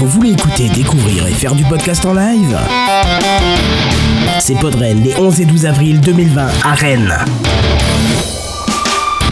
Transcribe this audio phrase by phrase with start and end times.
[0.00, 2.58] Vous voulez écouter, découvrir et faire du podcast en live
[4.40, 7.14] C'est Podren les 11 et 12 avril 2020 à Rennes.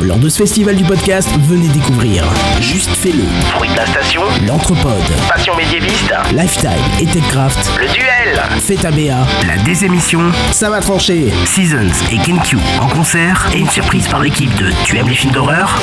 [0.03, 2.25] Lors de ce festival du podcast, venez découvrir.
[2.61, 3.25] Juste Fais-le,
[3.55, 4.93] Fruit de la station, L'Anthropode,
[5.29, 6.71] Passion médiéviste, Lifetime
[7.01, 10.21] et TechCraft, le duel, Fête ABA, la désémission,
[10.53, 11.33] ça va trancher.
[11.45, 15.33] Seasons et KenQ en concert et une surprise par l'équipe de Tu aimes les films
[15.33, 15.81] d'horreur?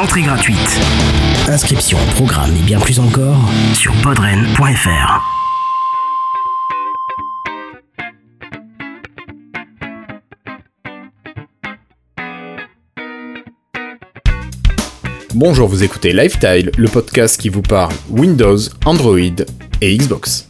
[0.00, 0.80] Entrée gratuite.
[1.48, 3.48] Inscription, programme et bien plus encore.
[3.74, 5.41] sur podren.fr.
[15.34, 19.16] Bonjour, vous écoutez Lifetile, le podcast qui vous parle Windows, Android
[19.80, 20.46] et Xbox.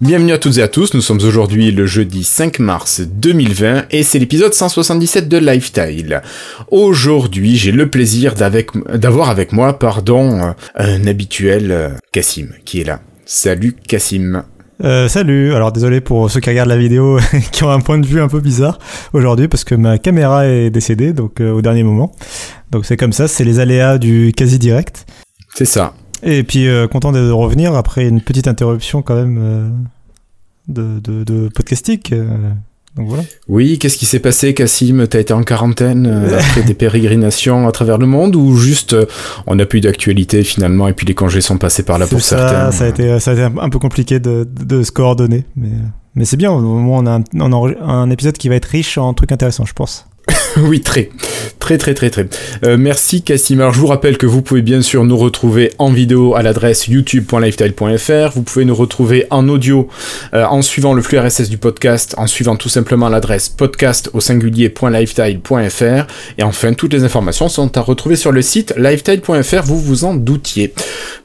[0.00, 4.04] Bienvenue à toutes et à tous, nous sommes aujourd'hui le jeudi 5 mars 2020 et
[4.04, 6.22] c'est l'épisode 177 de Lifestyle.
[6.70, 12.84] Aujourd'hui j'ai le plaisir d'avoir avec moi pardon, euh, un habituel euh, Cassim qui est
[12.84, 13.00] là.
[13.26, 14.44] Salut Cassim.
[14.84, 17.18] Euh, salut, alors désolé pour ceux qui regardent la vidéo
[17.52, 18.78] qui ont un point de vue un peu bizarre
[19.12, 22.12] aujourd'hui parce que ma caméra est décédée donc euh, au dernier moment.
[22.70, 25.06] Donc c'est comme ça, c'est les aléas du quasi direct.
[25.56, 25.94] C'est ça.
[26.22, 29.68] Et puis euh, content de revenir après une petite interruption quand même euh,
[30.68, 32.12] de, de, de podcastique.
[32.12, 32.26] euh,
[32.96, 33.22] donc voilà.
[33.46, 35.06] Oui, qu'est-ce qui s'est passé Cassim?
[35.06, 39.06] T'as été en quarantaine euh, après des pérégrinations à travers le monde ou juste euh,
[39.46, 42.38] on n'a plus d'actualité finalement et puis les congés sont passés par là pour ça,
[42.38, 42.72] certains?
[42.72, 45.44] Ça a, été, ça a été un peu compliqué de, de se coordonner.
[45.54, 45.68] Mais,
[46.16, 48.64] mais c'est bien, au moins on a un, on a un épisode qui va être
[48.64, 50.07] riche en trucs intéressants je pense.
[50.56, 51.10] Oui, très,
[51.58, 52.26] très, très, très, très.
[52.64, 53.60] Euh, merci Cassim.
[53.60, 56.88] Alors, je vous rappelle que vous pouvez bien sûr nous retrouver en vidéo à l'adresse
[56.88, 58.32] youtube.lifestyle.fr.
[58.34, 59.88] Vous pouvez nous retrouver en audio
[60.34, 64.20] euh, en suivant le flux RSS du podcast, en suivant tout simplement l'adresse podcast au
[64.20, 66.06] singulier.lifestyle.fr.
[66.38, 69.62] Et enfin, toutes les informations sont à retrouver sur le site lifestyle.fr.
[69.64, 70.72] Vous vous en doutiez.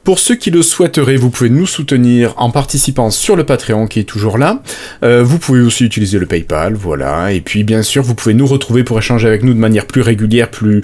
[0.04, 4.00] Pour ceux qui le souhaiteraient, vous pouvez nous soutenir en participant sur le Patreon qui
[4.00, 4.62] est toujours là.
[5.02, 7.32] Euh, vous pouvez aussi utiliser le PayPal, voilà.
[7.32, 10.02] Et puis bien sûr, vous pouvez nous retrouver pour échanger avec nous de manière plus
[10.02, 10.82] régulière, plus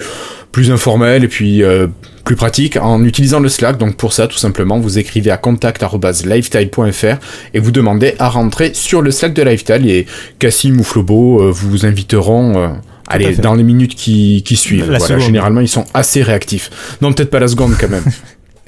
[0.51, 1.87] plus informelle et puis euh,
[2.25, 3.77] plus pratique en utilisant le Slack.
[3.77, 7.15] Donc pour ça, tout simplement, vous écrivez à contact@lifestyle.fr
[7.53, 10.05] et vous demandez à rentrer sur le Slack de Lifestyle et
[10.39, 12.57] Cassim ou Flobo euh, vous inviteront.
[12.57, 12.67] euh,
[13.07, 14.93] Allez, dans les minutes qui, qui suivent.
[14.97, 16.69] Voilà, généralement, ils sont assez réactifs.
[17.01, 18.03] Non, peut-être pas la seconde quand même.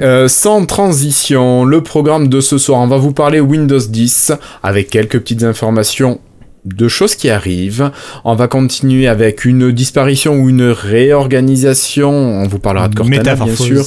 [0.02, 4.32] Euh, sans transition, le programme de ce soir, on va vous parler Windows 10
[4.64, 6.20] avec quelques petites informations
[6.66, 7.92] de choses qui arrivent.
[8.24, 12.12] On va continuer avec une disparition ou une réorganisation.
[12.12, 13.86] On vous parlera de Cortana, bien sûr.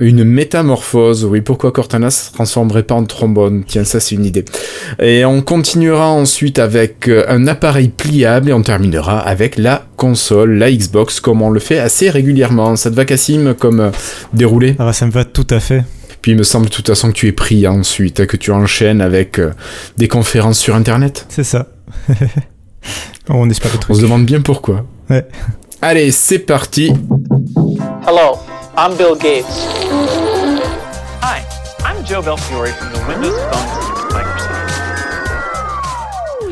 [0.00, 3.64] Une métamorphose, oui, pourquoi Cortana se transformerait pas en trombone?
[3.66, 4.44] Tiens, ça c'est une idée.
[5.02, 10.52] Et on continuera ensuite avec euh, un appareil pliable et on terminera avec la console,
[10.52, 12.76] la Xbox, comme on le fait assez régulièrement.
[12.76, 13.90] Ça te va Cassim comme euh,
[14.32, 14.76] déroulé?
[14.78, 15.82] Ah bah, ça me va tout à fait.
[16.22, 19.00] Puis il me semble de toute façon que tu es pris ensuite, que tu enchaînes
[19.00, 19.52] avec euh,
[19.96, 21.26] des conférences sur Internet.
[21.28, 21.66] C'est ça.
[23.28, 23.96] On espère le On truc.
[23.96, 24.84] se demande bien pourquoi.
[25.10, 25.26] Ouais.
[25.82, 26.92] Allez, c'est parti
[28.06, 28.38] Hello,
[28.76, 29.44] I'm Bill Gates.
[31.22, 31.42] Hi,
[31.84, 33.97] I'm Joe Belfiore from the Windows Phone.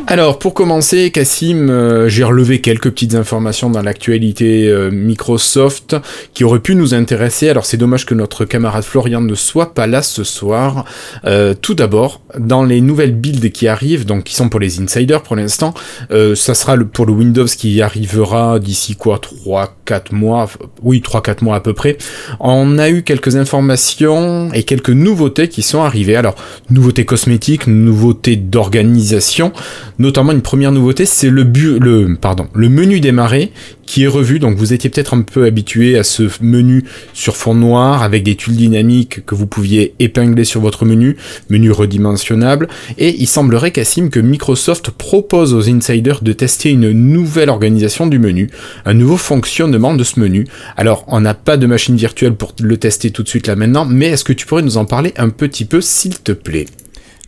[0.09, 5.97] Alors, pour commencer, Cassim, euh, j'ai relevé quelques petites informations dans l'actualité euh, Microsoft
[6.33, 7.49] qui auraient pu nous intéresser.
[7.49, 10.85] Alors, c'est dommage que notre camarade Florian ne soit pas là ce soir.
[11.25, 15.23] Euh, tout d'abord, dans les nouvelles builds qui arrivent, donc qui sont pour les insiders
[15.23, 15.75] pour l'instant,
[16.11, 20.49] ça sera pour le Windows qui arrivera d'ici quoi 3-4 mois,
[20.83, 21.99] oui 3-4 mois à peu près.
[22.39, 26.15] On a eu quelques informations et quelques nouveautés qui sont arrivées.
[26.15, 26.37] Alors,
[26.71, 29.53] nouveautés cosmétiques, nouveautés d'organisation,
[29.99, 33.53] notamment une première nouveauté, c'est le, le menu démarrer
[33.87, 34.39] qui est revu.
[34.39, 38.35] Donc vous étiez peut-être un peu habitué à ce menu sur fond noir avec des
[38.35, 41.17] tuiles dynamiques que vous pouviez épingler sur votre menu,
[41.49, 42.69] menu redimensionnable.
[42.99, 48.19] Et il semblerait, Cassim, que Microsoft propose aux insiders de tester une nouvelle organisation du
[48.19, 48.51] menu,
[48.85, 50.47] un nouveau fonctionnement de ce menu.
[50.77, 53.85] Alors, on n'a pas de machine virtuelle pour le tester tout de suite là maintenant,
[53.85, 56.67] mais est-ce que tu pourrais nous en parler un petit peu, s'il te plaît?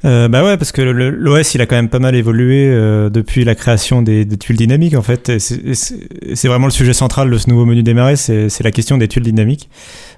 [0.05, 3.43] Euh, bah ouais, parce que l'OS il a quand même pas mal évolué euh, depuis
[3.45, 5.39] la création des, tuiles dynamiques en fait.
[5.39, 9.25] C'est vraiment le sujet central de ce nouveau menu démarrer, c'est la question des tuiles
[9.25, 9.69] dynamiques.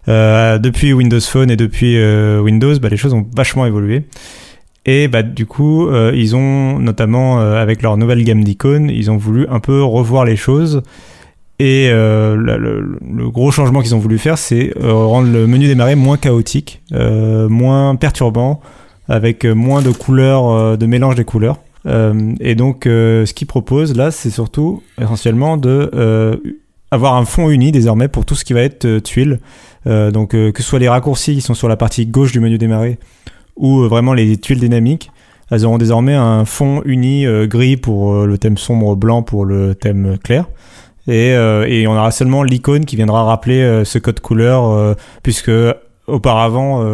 [0.08, 4.04] Euh, depuis Windows Phone et depuis euh, Windows, bah, les choses ont vachement évolué.
[4.86, 9.46] Et bah, du coup, ils ont notamment avec leur nouvelle gamme d'icônes, ils ont voulu
[9.48, 10.82] un peu revoir les choses.
[11.58, 16.82] Et le, gros changement qu'ils ont voulu faire, c'est rendre le menu démarrer moins chaotique,
[16.90, 18.62] moins perturbant,
[19.10, 21.58] avec euh, moins de couleurs, euh, de mélange des couleurs.
[21.86, 26.40] Euh, et donc, ce qu'il propose là, c'est surtout essentiellement de
[26.92, 28.86] avoir un fond uni désormais pour tout ce qui va être.
[29.86, 32.58] Euh, donc, que ce soit les raccourcis qui sont sur la partie gauche du menu
[32.58, 32.98] démarrer
[33.56, 35.10] ou vraiment les tuiles dynamiques,
[35.50, 40.18] elles auront désormais un fond uni gris pour le thème sombre, blanc pour le thème
[40.22, 40.46] clair.
[41.08, 41.34] Et,
[41.86, 45.50] on aura seulement l'icône qui viendra rappeler ce code couleur, puisque
[46.06, 46.84] auparavant,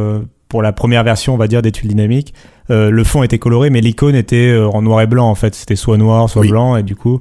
[0.49, 2.35] pour la première version, on va dire, des tuiles dynamiques,
[2.71, 5.55] euh, le fond était coloré, mais l'icône était euh, en noir et blanc en fait.
[5.55, 6.49] C'était soit noir, soit Oui.
[6.49, 7.21] blanc, et du coup,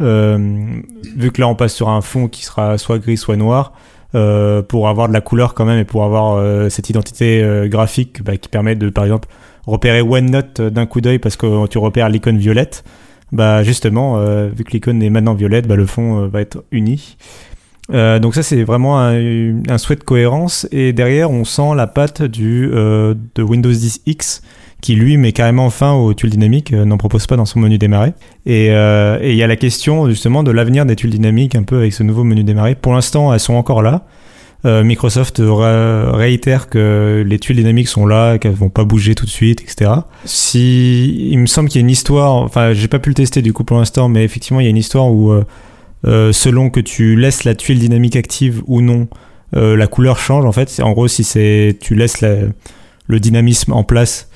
[0.00, 0.66] euh,
[1.16, 3.72] vu que là on passe sur un fond qui sera soit gris, soit noir,
[4.68, 8.48] pour avoir de la couleur quand même et pour avoir cette identité graphique bah, qui
[8.48, 9.28] permet de, par exemple,
[9.66, 12.82] repérer OneNote d'un coup d'œil parce que tu repères l'icône violette.
[13.32, 17.18] Bah justement, vu que l'icône est maintenant violette, bah, le fond va être uni.
[17.94, 21.86] Euh, donc ça c'est vraiment un, un souhait de cohérence et derrière on sent la
[21.86, 24.42] patte du euh, de Windows 10 X
[24.82, 27.78] qui lui met carrément fin aux tuiles dynamiques, euh, n'en propose pas dans son menu
[27.78, 28.12] démarrer.
[28.44, 31.62] Et euh, et il y a la question justement de l'avenir des tuiles dynamiques un
[31.62, 32.74] peu avec ce nouveau menu démarrer.
[32.74, 34.04] Pour l'instant elles sont encore là.
[34.64, 39.24] Euh, Microsoft ré- réitère que les tuiles dynamiques sont là, qu'elles vont pas bouger tout
[39.26, 39.92] de suite, etc.
[40.24, 43.42] Si il me semble qu'il y a une histoire, enfin j'ai pas pu le tester
[43.42, 45.32] du coup pour l'instant, mais effectivement il y a une histoire où
[46.04, 49.08] euh, selon que tu laisses la tuile dynamique active ou non,
[49.56, 50.80] euh, la couleur change en fait.
[50.82, 52.36] En gros, si c'est tu laisses la-
[53.08, 54.28] le dynamisme en place,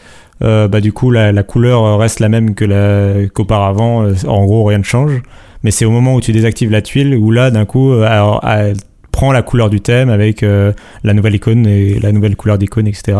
[0.43, 4.07] euh, bah du coup la, la couleur reste la même que la qu'auparavant.
[4.27, 5.21] En gros, rien ne change.
[5.63, 8.77] Mais c'est au moment où tu désactives la tuile où là, d'un coup, alors, elle
[9.13, 13.19] prend la couleur du thème avec la nouvelle icône et la nouvelle couleur d'icône, etc.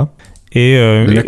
[0.53, 0.77] Et,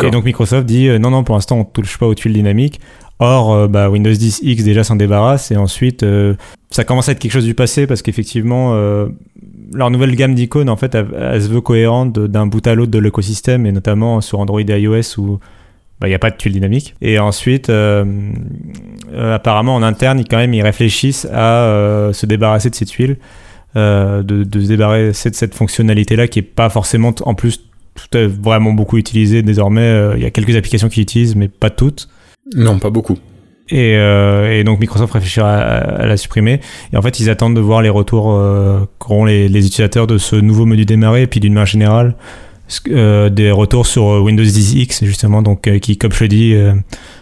[0.07, 2.79] et- donc Microsoft dit non, non, pour l'instant, on touche pas aux tuiles dynamiques.
[3.25, 6.33] Or, euh, bah, Windows 10 X déjà s'en débarrasse et ensuite euh,
[6.71, 9.07] ça commence à être quelque chose du passé parce qu'effectivement euh,
[9.73, 12.99] leur nouvelle gamme d'icônes en fait elle, se veut cohérente d'un bout à l'autre de
[12.99, 15.39] l'écosystème et notamment sur Android et iOS où
[16.01, 16.95] bah, il n'y a pas de tuile dynamique.
[17.01, 17.71] Et ensuite,
[19.17, 23.15] apparemment en interne, ils, quand même, ils réfléchissent à se débarrasser de ces tuiles,
[23.75, 27.61] de, se débarrasser de cette fonctionnalité-là qui est pas forcément en plus
[28.11, 30.15] tout vraiment beaucoup utilisée désormais.
[30.17, 32.09] Il y a quelques applications qui l'utilisent, mais pas toutes.
[32.55, 33.17] Non, pas beaucoup.
[33.69, 36.59] Et, euh, donc Microsoft réfléchira à, la supprimer.
[36.91, 40.35] Et en fait, ils attendent de voir les retours euh, qu'auront les, utilisateurs de ce
[40.35, 42.15] nouveau menu démarrer, et puis d'une manière générale,
[42.89, 46.55] euh, des retours sur Windows 10 X, justement, donc qui, comme je dis,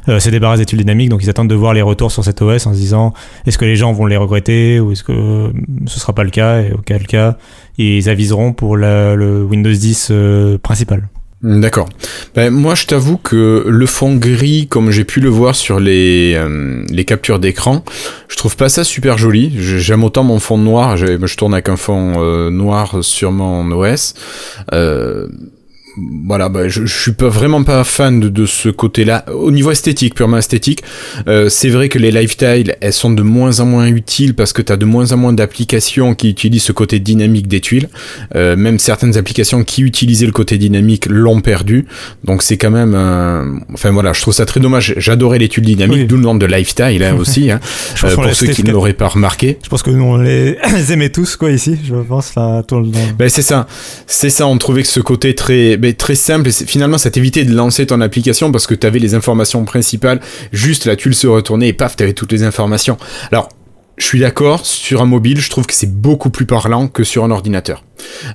[0.07, 1.09] se débarrasse des tuiles dynamiques.
[1.09, 3.13] Donc ils attendent de voir les retours sur cet OS en se disant
[3.45, 5.51] est-ce que les gens vont les regretter ou est-ce que
[5.85, 6.61] ce sera pas le cas?
[6.61, 7.37] Et auquel cas,
[7.77, 11.07] ils aviseront pour le Windows 10 euh, principal.
[11.43, 11.89] D'accord.
[12.35, 16.33] Ben, moi, je t'avoue que le fond gris, comme j'ai pu le voir sur les,
[16.35, 17.83] euh, captures d'écran,
[18.27, 19.51] je trouve pas ça super joli.
[19.57, 20.97] Je- J'aime autant mon fond noir.
[20.97, 24.13] j'ai- Je tourne avec un fond euh, noir sur mon OS.
[24.73, 25.27] Euh,
[26.27, 29.25] voilà, bah, je, je suis pas vraiment pas fan de, de ce côté-là.
[29.33, 30.83] Au niveau esthétique, purement esthétique,
[31.27, 34.61] euh, c'est vrai que les lifestyles, elles sont de moins en moins utiles parce que
[34.61, 37.89] tu as de moins en moins d'applications qui utilisent ce côté dynamique des tuiles.
[38.35, 41.85] Euh, même certaines applications qui utilisaient le côté dynamique l'ont perdu.
[42.23, 44.93] Donc c'est quand même, un- enfin voilà, je trouve ça très dommage.
[44.97, 46.05] J'adorais les tuiles dynamiques, Oui.
[46.05, 47.51] d'où le nom de lifestyle hein, aussi.
[47.51, 47.59] Hein,
[47.95, 49.57] Je pense euh, pour ceux qui ne l'auraient pas remarqué.
[49.63, 50.57] Je pense que nous, on les,
[50.91, 52.29] aimait tous, quoi, ici, je pense.
[52.29, 53.67] Enfin, tout le Ben c'est ça,
[54.07, 54.47] c'est ça.
[54.47, 57.87] On trouvait que ce côté très, ben, très simple, et finalement, ça t'évitait de lancer
[57.87, 60.21] ton application parce que t'avais les informations principales.
[60.51, 62.97] Juste la tuile se retournait et paf, t'avais toutes les informations.
[63.31, 63.49] Alors,
[64.01, 64.65] je suis d'accord.
[64.65, 67.83] Sur un mobile, je trouve que c'est beaucoup plus parlant que sur un ordinateur.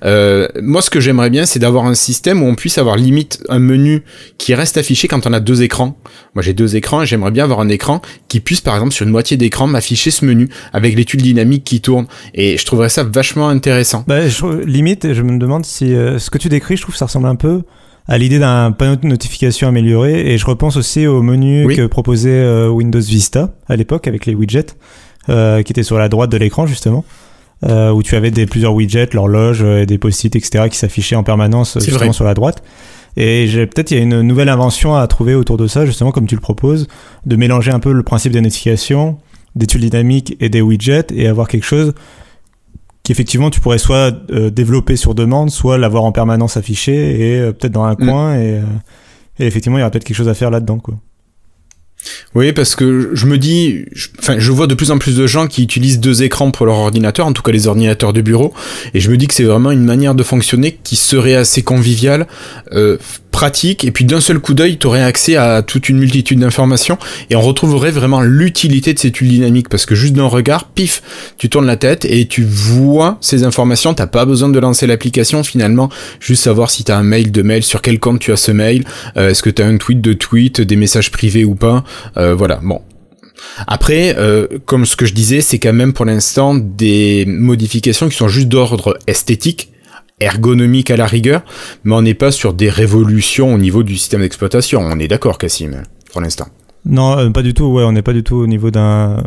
[0.05, 3.43] Euh, moi, ce que j'aimerais bien, c'est d'avoir un système où on puisse avoir limite
[3.49, 4.05] un menu
[4.39, 5.99] qui reste affiché quand on a deux écrans.
[6.35, 9.05] Moi, j'ai deux écrans et j'aimerais bien avoir un écran qui puisse, par exemple, sur
[9.05, 12.07] une moitié d'écran, m'afficher ce menu avec les tuiles dynamiques qui tournent.
[12.35, 14.05] Et je trouverais ça vachement intéressant.
[14.07, 16.99] Bah, je, limite, je me demande si euh, ce que tu décris, je trouve que
[16.99, 17.63] ça ressemble un peu
[18.09, 20.33] à l'idée d'un panneau de notification amélioré.
[20.33, 21.75] Et je repense aussi au menu Oui.
[21.75, 24.77] que proposait euh, Windows Vista à l'époque avec les widgets,
[25.29, 27.05] euh, qui étaient sur la droite de l'écran justement.
[27.65, 31.23] Euh, où tu avais des plusieurs widgets, l'horloge, euh, des post-it, etc., qui s'affichaient en
[31.23, 32.13] permanence justement vrai.
[32.13, 32.63] sur la droite.
[33.17, 36.27] Et peut-être il y a une nouvelle invention à trouver autour de ça, justement comme
[36.27, 36.87] tu le proposes,
[37.25, 39.17] de mélanger un peu le principe des notifications,
[39.55, 41.95] des tuiles dynamiques et des widgets, et avoir quelque chose
[43.07, 47.53] qu'effectivement tu pourrais soit euh, développer sur demande, soit l'avoir en permanence affiché et euh,
[47.53, 48.07] peut-être dans un Mm.
[48.07, 48.63] coin et, euh,
[49.39, 50.97] et effectivement il y aura peut-être quelque chose à faire là-dedans quoi.
[52.35, 55.27] Oui, parce que je me dis, je- enfin, je vois de plus en plus de
[55.27, 58.53] gens qui utilisent deux écrans pour leur ordinateur, en tout cas les ordinateurs de bureau,
[58.95, 62.27] et je me dis que c'est vraiment une manière de fonctionner qui serait assez conviviale,
[62.73, 62.97] euh,
[63.37, 66.97] pratique et puis d'un seul coup d'œil tu aurais accès à toute une multitude d'informations
[67.29, 71.03] et on retrouverait vraiment l'utilité de ces tuiles dynamiques parce que juste d'un regard pif
[71.37, 75.43] tu tournes la tête et tu vois ces informations t'as pas besoin de lancer l'application
[75.43, 78.53] finalement juste savoir si t'as un mail de mail sur quel compte tu as ce
[78.53, 78.85] mail
[79.19, 81.85] euh, est-ce que t'as un tweet de tweet des messages privés ou pas
[82.17, 82.81] euh, voilà bon.
[83.67, 88.17] Après, euh, comme ce que je disais, c'est quand même pour l'instant des modifications qui
[88.17, 89.71] sont juste d'ordre esthétique,
[90.21, 91.43] ergonomique à la rigueur,
[91.85, 94.81] mais on n'est pas sur des révolutions au niveau du système d'exploitation.
[94.81, 95.83] On est d'accord, Cassim,
[96.13, 96.47] pour l'instant.
[96.89, 97.65] Non, euh, pas du tout.
[97.65, 99.23] Ouais, on n'est pas du tout au niveau d'un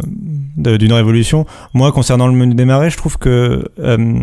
[0.57, 1.45] d'une révolution.
[1.73, 4.19] Moi, concernant le menu démarrer, je trouve que euh,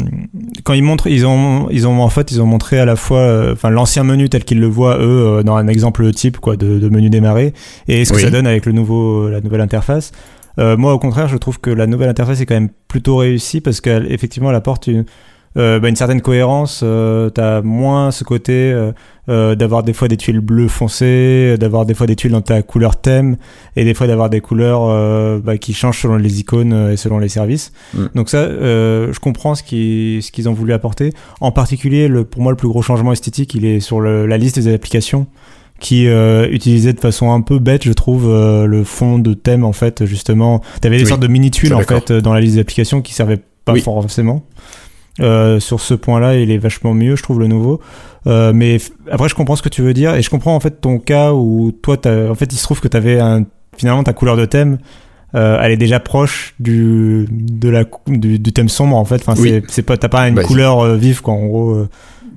[0.65, 3.21] quand ils montrent, ils ont, ils ont en fait, ils ont montré à la fois,
[3.21, 6.57] euh, enfin, l'ancien menu tel qu'ils le voient eux euh, dans un exemple type quoi
[6.57, 7.55] de, de menu démarrer
[7.89, 8.23] et ce que Oui.
[8.23, 10.13] ça donne avec le nouveau, la nouvelle interface.
[10.59, 13.83] Moi, au contraire, je trouve que la nouvelle interface est quand même plutôt réussie parce
[13.83, 15.05] qu'elle, effectivement, elle apporte une,
[15.57, 16.81] euh, bah, une certaine cohérence.
[16.83, 18.93] Euh, T'as moins ce côté euh,
[19.29, 22.63] euh, d'avoir des fois des tuiles bleues foncées, d'avoir des fois des tuiles dans ta
[22.63, 23.37] couleur thème,
[23.75, 27.19] et des fois d'avoir des couleurs euh, bah, qui changent selon les icônes et selon
[27.19, 27.73] les services.
[27.95, 28.05] Mm.
[28.15, 31.13] Donc ça, euh, je comprends ce qu'ils ce qu'ils ont voulu apporter.
[31.41, 34.39] En particulier, le, pour moi, le plus gros changement esthétique, il est sur le- la
[34.39, 35.27] liste des applications
[35.79, 39.63] qui euh, utilisait de façon un peu bête, je trouve, euh, le fond de thème
[39.65, 40.63] en fait, justement.
[40.81, 43.13] T'avais des Oui, sortes de mini tuiles en fait dans la liste des applications qui
[43.13, 43.81] servaient pas Oui.
[43.81, 44.43] forcément.
[45.21, 47.81] Euh, sur ce point-là, il est vachement mieux, je trouve, le nouveau.
[48.27, 48.79] Euh, mais
[49.11, 51.33] après, je comprends ce que tu veux dire et je comprends en fait ton cas
[51.33, 53.45] où toi, t'as- en fait, il se trouve que tu avais un,
[53.77, 54.79] finalement ta couleur de thème.
[55.35, 59.17] euh, elle est déjà proche du, de la, du, du thème sombre en fait.
[59.27, 59.61] Enfin, Oui.
[59.69, 60.47] c'est, pas, t'as pas une Vas-y.
[60.47, 61.71] couleur euh, vive quoi, en gros.
[61.75, 61.89] euh,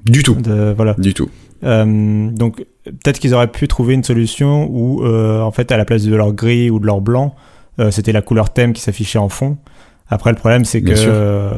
[0.05, 0.35] Du tout.
[0.35, 0.95] de- voilà.
[0.97, 1.29] Du tout.
[1.63, 5.85] Euh, donc peut-être qu'ils auraient pu trouver une solution où euh, en fait à la
[5.85, 7.35] place de leur gris ou de leur blanc,
[7.79, 9.57] euh, c'était la couleur thème qui s'affichait en fond.
[10.09, 11.51] Après le problème c'est que euh,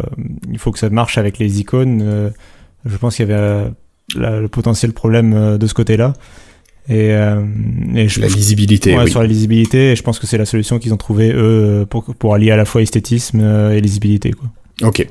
[0.51, 2.01] il faut que ça marche avec les icônes.
[2.03, 2.29] Euh,
[2.85, 3.69] je pense qu'il y avait euh,
[4.15, 6.13] la- le potentiel problème euh, de ce côté-là.
[6.89, 7.41] Et, euh,
[7.95, 9.09] et je, La lisibilité, ouais, oui.
[9.11, 12.03] sur la lisibilité, et je pense que c'est la solution qu'ils ont trouvé eux pour,
[12.15, 14.31] pour allier à la fois esthétisme euh, et lisibilité.
[14.31, 14.49] Quoi.
[14.83, 15.07] Ok.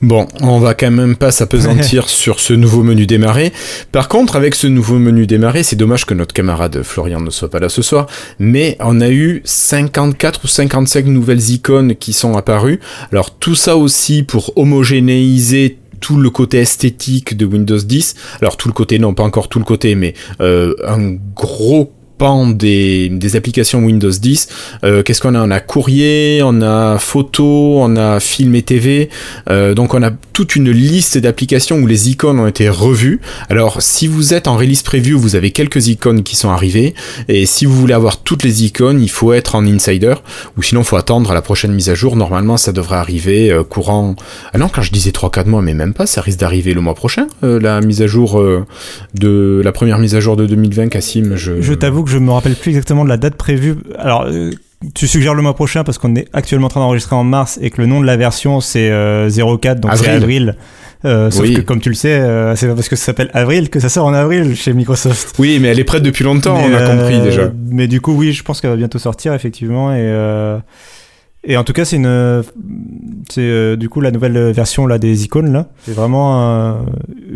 [0.00, 3.52] Bon, on va quand même pas s'apesantir sur ce nouveau menu démarrer.
[3.92, 7.50] Par contre, avec ce nouveau menu démarrer, c'est dommage que notre camarade Florian ne soit
[7.50, 8.08] pas là ce soir,
[8.40, 12.80] mais on a eu 54 ou 55 nouvelles icônes qui sont apparues.
[13.12, 18.14] Alors tout ça aussi pour homogénéiser tout le côté esthétique de Windows 10.
[18.40, 21.92] Alors tout le côté, non pas encore tout le côté, mais euh, un gros
[22.22, 24.48] des, applications Windows 10.
[24.84, 25.42] Euh, Qu'est-ce qu'on a?
[25.42, 29.08] On a courrier, on a photo, on a film et TV.
[29.50, 33.20] Euh, donc on a toute une liste d'applications où les icônes ont été revues.
[33.48, 36.94] Alors si vous êtes en release preview, vous avez quelques icônes qui sont arrivées.
[37.28, 40.14] Et si vous voulez avoir toutes les icônes, il faut être en insider.
[40.56, 42.14] Ou sinon, il faut attendre la prochaine mise à jour.
[42.14, 44.14] Normalement, ça devrait arriver euh, courant...
[44.52, 46.94] Ah non, quand je disais 3-4 mois, mais même pas, ça risque d'arriver le mois
[46.94, 47.26] prochain.
[47.42, 48.40] la mise à jour
[49.14, 49.60] de...
[49.64, 51.32] La première mise à jour de 2020, Cassim.
[51.34, 53.76] Je, Je t'avoue que je me rappelle plus exactement de la date prévue.
[53.98, 54.50] Alors, euh,
[54.94, 57.70] tu suggères le mois prochain parce qu'on est actuellement en train d'enregistrer en mars et
[57.70, 60.56] que le nom de la version c'est euh, 04, donc c'est Avril.
[61.04, 61.54] Euh, sauf Oui.
[61.54, 63.88] que comme tu le sais, euh, c'est pas parce que ça s'appelle avril que ça
[63.88, 65.34] sort en avril chez Microsoft.
[65.40, 67.50] Oui, mais elle est prête depuis longtemps, Mais, on a euh, compris déjà.
[67.70, 70.58] Mais du coup, oui, je pense qu'elle va bientôt sortir effectivement et euh,
[71.44, 72.44] et en tout cas, c'est une
[73.28, 75.66] c'est euh, du coup la nouvelle version là des icônes là.
[75.84, 76.72] C'est vraiment euh,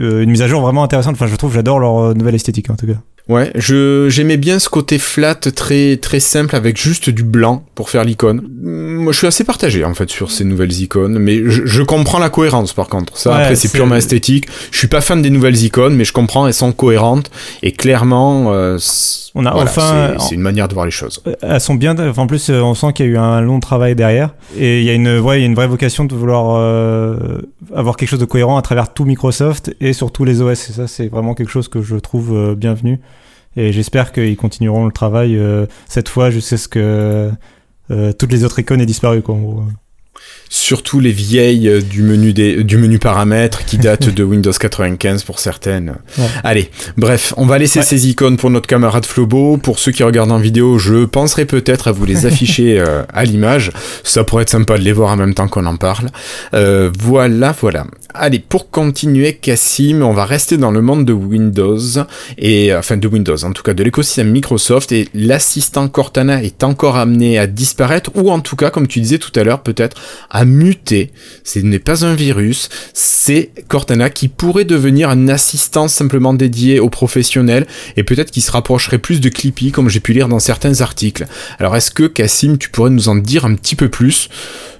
[0.00, 1.14] euh, une mise à jour vraiment intéressante.
[1.14, 2.92] Enfin, je trouve, j'adore leur euh, nouvelle esthétique en tout cas.
[3.28, 7.90] Ouais, je j'aimais bien ce côté flat très très simple avec juste du blanc pour
[7.90, 8.46] faire l'icône.
[8.62, 12.20] Moi, je suis assez partagé en fait sur ces nouvelles icônes, mais je, je comprends
[12.20, 13.18] la cohérence par contre.
[13.18, 14.46] Ça Ouais, après c'est purement esthétique.
[14.70, 17.32] Je suis pas fan des nouvelles icônes, mais je comprends elles sont cohérentes
[17.64, 18.78] et clairement euh,
[19.34, 21.20] On a voilà, enfin- c'est- c'est une manière de voir les choses.
[21.26, 21.98] Euh, Elles sont bien.
[21.98, 24.34] enfin, En plus, euh, on sent qu'il y a eu un long travail derrière.
[24.56, 27.16] Et il y a une, ouais, il y a une vraie vocation de vouloir euh,
[27.74, 30.70] avoir quelque chose de cohérent à travers tout Microsoft et sur tous les OS.
[30.70, 33.00] Et ça, c'est vraiment quelque chose que je trouve euh, bienvenu.
[33.56, 37.30] Et j'espère qu'ils continueront le travail euh, cette fois jusqu'à ce que
[37.90, 39.22] euh, toutes les autres icônes aient disparu.
[39.22, 39.62] Quoi, en gros.
[40.48, 45.24] Surtout les vieilles euh, du menu des du menu paramètres qui datent de Windows 95
[45.24, 45.96] pour certaines.
[46.18, 46.24] Ouais.
[46.44, 47.84] Allez, bref, on va laisser Ouais.
[47.84, 49.56] ces icônes pour notre camarade Flobo.
[49.56, 53.24] Pour ceux qui regardent en vidéo, je penserai peut-être à vous les afficher euh, à
[53.24, 53.72] l'image.
[54.04, 56.08] Ça pourrait être sympa de les voir en même temps qu'on en parle.
[56.54, 57.86] Euh, voilà, voilà.
[58.14, 61.78] Allez, pour continuer, Cassim, on va rester dans le monde de Windows
[62.38, 64.92] et enfin de Windows, en tout cas de l'écosystème Microsoft.
[64.92, 69.18] Et l'assistant Cortana est encore amené à disparaître ou en tout cas, comme tu disais
[69.18, 71.10] tout à l'heure, peut-être à muter.
[71.44, 76.90] Ce n'est pas un virus, c'est Cortana qui pourrait devenir un assistant simplement dédié aux
[76.90, 80.80] professionnels et peut-être qui se rapprocherait plus de Clippy comme j'ai pu lire dans certains
[80.80, 81.26] articles.
[81.58, 84.30] Alors est-ce que Cassim, tu pourrais nous en dire un petit peu plus?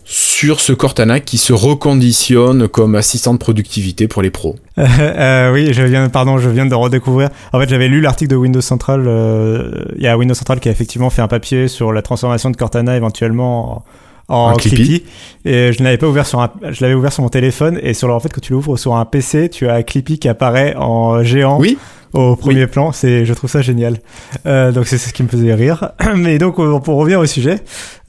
[0.09, 4.55] Sur ce Cortana qui se reconditionne comme assistant de productivité pour les pros.
[4.79, 7.29] Euh, euh, oui, je viens, pardon, je viens de redécouvrir.
[7.53, 9.05] En fait, j'avais lu l'article de Windows Central.
[9.09, 12.51] euh, Il y a Windows Central qui a effectivement fait un papier sur la transformation
[12.51, 13.85] de Cortana éventuellement
[14.29, 14.77] en, Clippy.
[14.77, 15.05] Clippy.
[15.45, 17.81] Et je l'avais pas ouvert sur un, je l'avais ouvert sur mon téléphone.
[17.83, 20.29] Et sur le, en fait, quand tu l'ouvres sur un PC, tu as Clippy qui
[20.29, 21.79] apparaît en géant Oui,
[22.17, 22.93] au premier plan.
[22.93, 23.99] C'est, je trouve ça génial.
[24.47, 25.91] Euh, donc c'est ce qui me faisait rire.
[26.17, 27.61] Mais donc euh, pour revenir au sujet,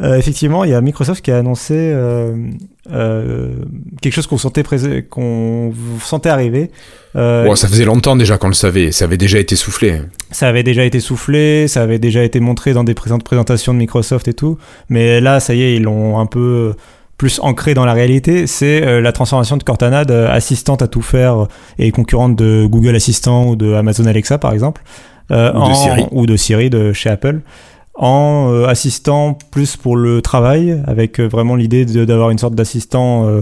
[0.01, 3.53] euh, effectivement, il y a Microsoft qui a annoncé euh,
[4.01, 4.63] quelque chose qu'on sentait
[5.09, 6.71] qu'on sentait arriver.
[7.13, 10.01] Bon, ça faisait longtemps déjà qu'on le savait, ça avait déjà été soufflé.
[10.29, 13.79] ça avait déjà été soufflé, ça avait déjà été montré dans des présentes présentations de
[13.79, 14.59] Microsoft et tout.
[14.89, 16.75] Mais là, ça y est, ils l'ont un peu
[17.17, 18.45] plus ancré dans la réalité.
[18.47, 21.47] C'est euh, la transformation de Cortana d'assistante à tout faire
[21.79, 24.83] et concurrente de Google Assistant ou de Amazon Alexa, par exemple.
[25.31, 26.05] euh, Ou de Siri.
[26.11, 27.41] Ou de Siri de chez Apple.
[27.99, 33.25] En euh, assistant plus pour le travail, avec euh, vraiment l'idée d'avoir une sorte d'assistant
[33.27, 33.41] euh,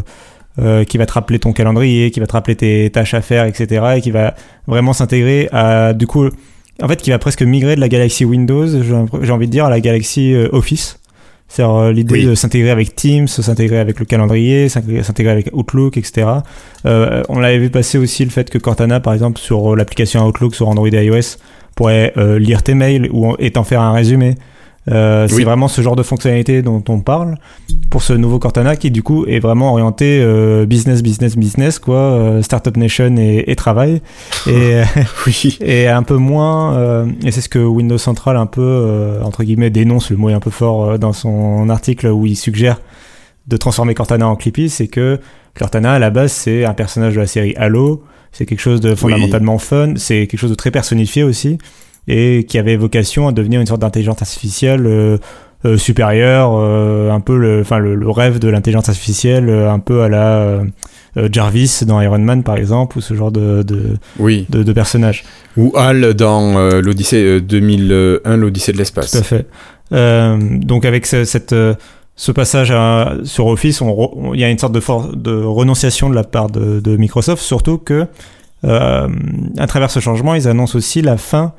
[0.59, 3.43] euh, qui va te rappeler ton calendrier, qui va te rappeler tes tâches à faire,
[3.45, 3.85] etc.
[3.97, 4.33] et qui va
[4.65, 6.29] vraiment s'intégrer à, du coup,
[6.81, 8.65] en fait, qui va presque migrer de la Galaxy Windows,
[9.21, 10.99] j'ai envie de dire, à la Galaxy euh, Office.
[11.47, 12.25] C'est-à-dire euh, l'idée Oui.
[12.25, 16.27] de s'intégrer avec Teams, s'intégrer avec le calendrier, s'intégrer avec Outlook, etc.
[16.85, 20.25] Euh, on l'avait vu passer aussi le fait que Cortana, par exemple, sur euh, l'application
[20.25, 21.37] Outlook sur Android et iOS,
[21.75, 24.35] pourrait euh, lire tes mails ou et t'en faire un résumé.
[24.91, 25.37] Euh, Oui.
[25.37, 27.35] C'est vraiment ce genre de fonctionnalité dont on parle
[27.89, 31.97] pour ce nouveau Cortana qui du coup est vraiment orienté euh, business, business, business, quoi,
[31.97, 34.01] euh, startup nation et, et travail.
[34.47, 34.81] Et,
[35.25, 35.57] Oui.
[35.61, 39.43] et un peu moins euh, et c'est ce que Windows Central un peu euh, entre
[39.43, 42.79] guillemets dénonce le mot est un peu fort euh, dans son article où il suggère
[43.47, 45.19] de transformer Cortana en Clippy c'est que
[45.57, 48.93] Cortana à la base c'est un personnage de la série Halo c'est quelque chose de
[48.95, 51.57] fondamentalement fun c'est quelque chose de très personnifié aussi
[52.07, 55.17] et qui avait vocation à devenir une sorte d'intelligence artificielle euh,
[55.65, 60.03] euh, supérieure euh, un peu le enfin le, le rêve de l'intelligence artificielle un peu
[60.03, 60.59] à la
[61.31, 64.45] Jarvis dans Iron Man par exemple ou ce genre de, de, Oui.
[64.49, 65.23] de, de personnage
[65.57, 69.11] Ou Hal dans l'Odyssée euh, 2001, l'Odyssée de l'espace.
[69.11, 69.47] Tout à fait.
[70.65, 71.55] Donc avec ce, cette,
[72.17, 75.15] ce passage à- sur Office, on re- on- il y a une sorte de, for-
[75.15, 78.05] de renonciation de la part de, de Microsoft, surtout que
[78.63, 79.07] euh,
[79.57, 81.53] à travers ce changement, ils annoncent aussi la fin,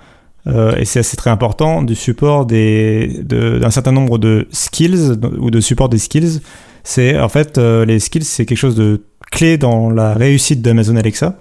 [0.46, 5.88] et c'est c'est très important, du support d'un certain nombre de skills ou de support
[5.88, 6.40] des skills.
[6.86, 10.94] C'est en fait euh, les skills, c'est quelque chose de clé dans la réussite d'Amazon
[10.94, 11.36] Alexa.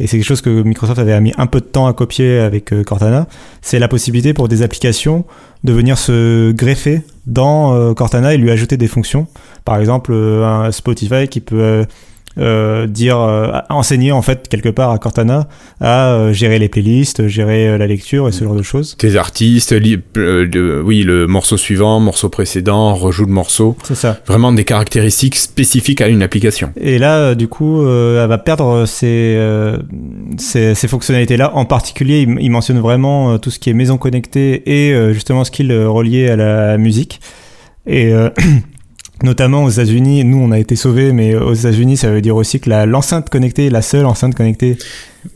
[0.00, 2.72] Et c'est quelque chose que Microsoft avait mis un peu de temps à copier avec
[2.72, 3.26] euh, Cortana.
[3.60, 5.26] C'est la possibilité pour des applications
[5.62, 9.26] de venir se greffer dans euh, Cortana et lui ajouter des fonctions.
[9.66, 11.84] Par exemple, euh, un Spotify qui peut euh, euh,
[12.86, 15.48] dire, euh, enseigner en fait quelque part à Cortana
[15.80, 18.96] à euh, gérer les playlists, gérer euh, la lecture et ce genre de choses.
[18.96, 23.76] Tes artistes, euh, le- oui, le morceau suivant, morceau précédent, rejoue de morceau.
[23.84, 24.18] C'est ça.
[24.26, 26.72] Vraiment des caractéristiques spécifiques à une application.
[26.80, 29.78] Et là, euh, du coup, euh, elle va perdre ces, euh,
[30.38, 31.54] ces, ces fonctionnalités-là.
[31.54, 35.12] En particulier, il, il mentionne vraiment euh, tout ce qui est maison connectée et euh,
[35.12, 37.20] justement ce qu'il euh, relié à la musique.
[37.86, 38.30] Et euh,
[39.22, 42.60] notamment aux États-Unis, nous, on a été sauvés, mais aux États-Unis, ça veut dire aussi
[42.60, 44.78] que l'enceinte connectée, la seule enceinte connectée.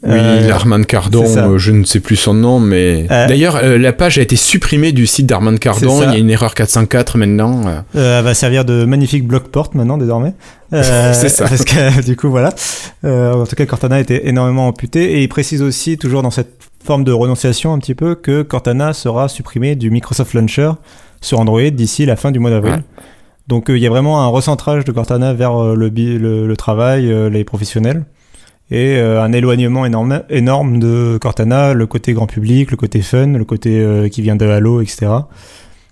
[0.05, 3.07] Oui, euh, l'Armand Cardon, euh, je ne sais plus son nom, mais...
[3.11, 6.19] Euh, D'ailleurs, euh, la page a été supprimée du site d'Armand Cardon, il y a
[6.19, 7.85] une erreur 404 maintenant.
[7.95, 10.35] elle va servir de magnifique bloc porte maintenant désormais.
[10.73, 11.49] C'est ça.
[11.49, 12.55] Parce que du coup voilà.
[13.05, 17.05] En tout cas Cortana était énormément amputé et il précise aussi toujours dans cette forme
[17.05, 20.73] de renonciation un petit peu que Cortana sera supprimé du Microsoft Launcher
[21.21, 22.75] sur Android d'ici la fin du mois d'avril.
[22.75, 23.05] Ouais.
[23.49, 27.29] Donc euh, il y a vraiment un recentrage de Cortana vers euh, le, travail, euh,
[27.29, 28.05] les professionnels
[28.71, 34.09] et un éloignement énorme, de Cortana, le côté grand public, le côté fun, le côté
[34.11, 35.09] qui vient de Halo, etc.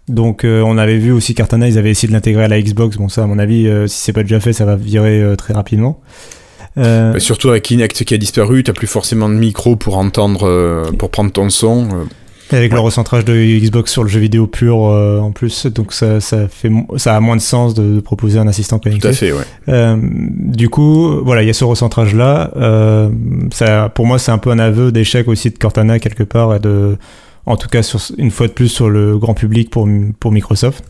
[0.08, 2.96] Donc on avait vu aussi Cortana, ils avaient essayé de l'intégrer à la Xbox.
[2.96, 6.00] Bon ça, à mon avis, si c'est pas déjà fait, ça va virer très rapidement.
[6.74, 11.10] Bah, surtout avec Kinect qui a disparu, t'as plus forcément de micro pour entendre, pour
[11.10, 11.86] prendre ton son.
[12.52, 12.58] Euh.
[12.58, 16.20] avec le recentrage de Xbox sur le jeu vidéo pur euh, en plus, donc ça,
[16.20, 19.02] ça fait ça a moins de sens de, de proposer un assistant connecté.
[19.02, 19.44] Tout à fait, ouais.
[19.68, 22.50] Euh, du coup, voilà, il y a ce recentrage là.
[22.56, 23.08] Euh,
[23.52, 26.60] ça, pour moi, c'est un peu un aveu d'échec aussi de Cortana quelque part et
[26.60, 26.96] de,
[27.46, 30.84] en tout cas, sur, une fois de plus sur le grand public pour pour Microsoft.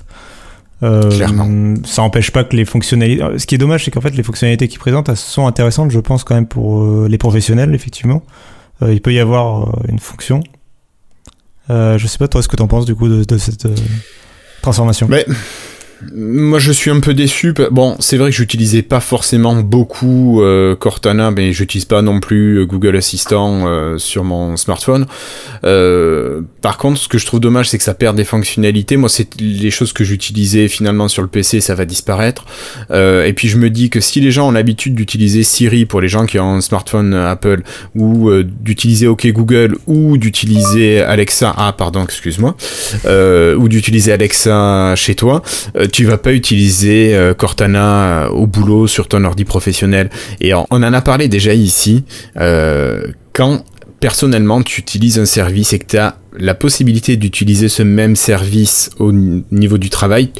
[0.82, 1.74] Euh, Clairement.
[1.84, 3.22] Ça n'empêche pas que les fonctionnalités.
[3.38, 6.00] Ce qui est dommage, c'est qu'en fait, les fonctionnalités qu'ils présentent elles sont intéressantes, je
[6.00, 8.22] pense, quand même pour euh, les professionnels, effectivement.
[8.82, 10.42] Euh, il peut y avoir euh, une fonction.
[11.68, 13.74] Euh, je sais pas, toi, ce que tu en penses du coup de, cette euh,
[14.62, 15.08] transformation?
[16.14, 17.52] Moi, je suis un peu déçu.
[17.70, 22.60] Bon, c'est vrai que j'utilisais pas forcément beaucoup euh, Cortana, mais j'utilise pas non plus
[22.60, 25.06] euh, Google Assistant euh, sur mon smartphone.
[26.62, 28.96] Par contre, ce que je trouve dommage, c'est que ça perd des fonctionnalités.
[28.96, 32.44] Moi, c'est les choses que j'utilisais finalement sur le PC, ça va disparaître.
[32.90, 36.08] Et puis, je me dis que si les gens ont l'habitude d'utiliser Siri pour les
[36.08, 37.62] gens qui ont un smartphone Apple,
[37.94, 42.56] ou d'utiliser OK Google, ou d'utiliser Alexa, ah pardon, excuse-moi,
[43.04, 45.42] ou d'utiliser Alexa chez toi,
[45.90, 50.10] tu vas pas utiliser euh, Cortana euh, au boulot sur ton ordi professionnel.
[50.40, 52.04] Et on en a parlé déjà ici.
[52.38, 53.64] euh, quand
[54.00, 58.90] personnellement tu utilises un service et que tu as la possibilité d'utiliser ce même service
[58.98, 60.30] au niveau du travail,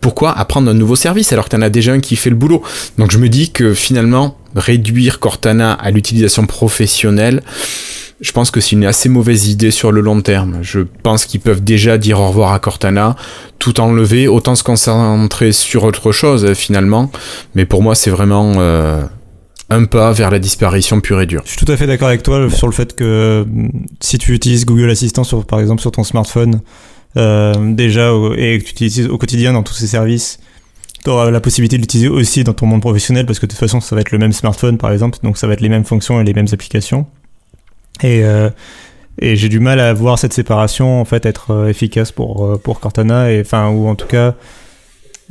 [0.00, 2.36] pourquoi apprendre un nouveau service alors que tu en as déjà un qui fait le
[2.36, 2.62] boulot?
[2.98, 7.42] Donc je me dis que finalement, réduire Cortana à l'utilisation professionnelle,
[8.22, 10.58] je pense que c'est une assez mauvaise idée sur le long terme.
[10.62, 13.16] Je pense qu'ils peuvent déjà dire au revoir à Cortana,
[13.58, 17.10] tout enlever, autant se concentrer sur autre chose euh, finalement.
[17.56, 19.02] Mais pour moi, c'est vraiment euh,
[19.70, 21.42] un pas vers la disparition pure et dure.
[21.44, 24.32] Je suis tout à fait d'accord avec toi sur le fait que mm, si tu
[24.34, 26.60] utilises Google Assistant sur, par exemple sur ton smartphone
[27.16, 30.38] euh, déjà et que tu utilises au quotidien dans tous ces services,
[31.02, 33.58] tu auras la possibilité de l'utiliser aussi dans ton monde professionnel parce que de toute
[33.58, 35.84] façon ça va être le même smartphone par exemple, donc ça va être les mêmes
[35.84, 37.06] fonctions et les mêmes applications.
[38.02, 38.50] Et, euh,
[39.20, 42.56] et j'ai du mal à voir cette séparation en fait être euh, efficace pour, euh,
[42.58, 44.34] pour Cortana et enfin ou en tout cas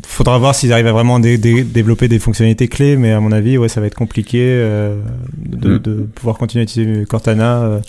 [0.06, 3.32] faudra voir s'ils arrivent à vraiment dé- dé- développer des fonctionnalités clés, mais à mon
[3.32, 5.00] avis, ouais, ça va être compliqué euh,
[5.38, 5.80] de, Mm.
[5.80, 7.82] de pouvoir continuer à utiliser Cortana.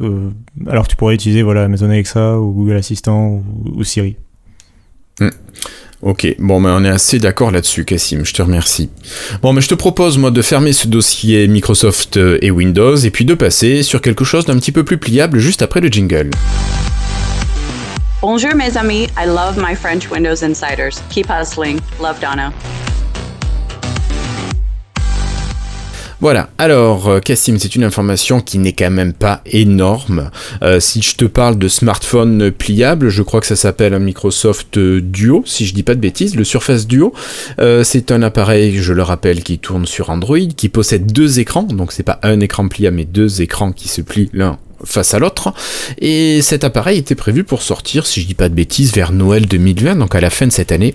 [0.00, 0.30] euh,
[0.68, 3.44] alors que tu pourrais utiliser voilà, Amazon Alexa ou Google Assistant ou,
[3.76, 4.16] ou Siri.
[6.04, 8.90] Ok, bon, mais on est assez d'accord là-dessus, Cassim, je te remercie.
[9.40, 13.10] Bon, mais je te propose, moi, de fermer ce dossier Microsoft euh, et Windows, et
[13.10, 16.28] puis de passer sur quelque chose d'un petit peu plus pliable juste après le jingle.
[18.20, 21.00] Bonjour mes amis, I love my French Windows Insiders.
[21.08, 21.78] Keep hustling.
[21.98, 22.52] Love Donna.
[26.24, 30.30] Voilà, alors euh, Cassim, c'est une information qui n'est quand même pas énorme.
[30.62, 34.78] Euh, si je te parle de smartphone pliable, je crois que ça s'appelle un Microsoft
[34.78, 37.12] Duo, si je dis pas de bêtises, le Surface Duo.
[37.58, 41.64] Euh, c'est un appareil, je le rappelle, qui tourne sur Android, qui possède deux écrans,
[41.64, 45.18] donc c'est pas un écran pliable, mais deux écrans qui se plient l'un face à
[45.18, 45.52] l'autre.
[45.98, 49.46] Et cet appareil était prévu pour sortir, si je dis pas de bêtises, vers Noël
[49.46, 50.94] 2020, donc à la fin de cette année.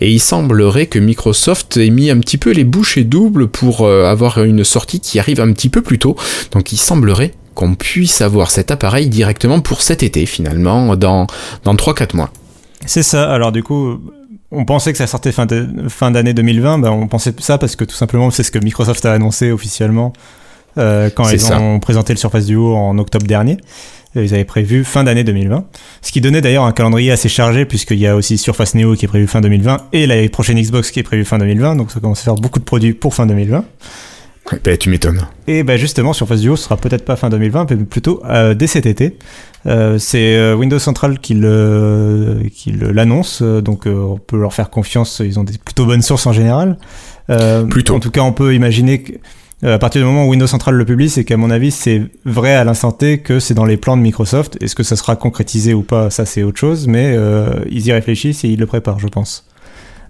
[0.00, 4.04] Et il semblerait que Microsoft ait mis un petit peu les bouchées doubles pour euh,
[4.04, 6.16] avoir une sortie qui arrive un petit peu plus tôt.
[6.52, 11.26] Donc il semblerait qu'on puisse avoir cet appareil directement pour cet été finalement, dans,
[11.64, 12.30] dans 3-4 mois.
[12.86, 13.30] C'est ça.
[13.30, 14.00] Alors du coup,
[14.50, 15.46] on pensait que ça sortait fin
[16.10, 16.78] d'année 2020.
[16.78, 20.12] Ben, on pensait ça parce que tout simplement c'est ce que Microsoft a annoncé officiellement
[20.78, 21.60] euh, quand ils ça.
[21.60, 23.56] ont présenté le Surface Duo en octobre dernier.
[24.16, 25.64] Ils avaient prévu fin d'année 2020,
[26.02, 29.04] ce qui donnait d'ailleurs un calendrier assez chargé puisqu'il y a aussi Surface Neo qui
[29.04, 32.00] est prévu fin 2020 et la prochaine Xbox qui est prévue fin 2020, donc ça
[32.00, 33.64] commence à faire beaucoup de produits pour fin 2020.
[34.64, 35.24] Ben, tu m'étonnes.
[35.46, 38.84] Et bah justement, Surface Duo sera peut-être pas fin 2020, mais plutôt euh, dès cet
[38.84, 39.16] été.
[39.66, 44.52] Euh, c'est euh, Windows Central qui le- qui le- l'annonce, donc euh, on peut leur
[44.52, 45.22] faire confiance.
[45.24, 46.78] Ils ont des plutôt bonnes sources en général.
[47.28, 47.94] Euh, Plutôt.
[47.94, 49.12] En tout cas, on peut imaginer que
[49.62, 52.54] à partir du moment où Windows Central le publie, c'est qu'à mon avis, c'est vrai
[52.54, 54.56] à l'instant T que c'est dans les plans de Microsoft.
[54.62, 57.92] Est-ce que ça sera concrétisé ou pas, ça c'est autre chose, mais euh, ils y
[57.92, 59.46] réfléchissent et ils le préparent, je pense.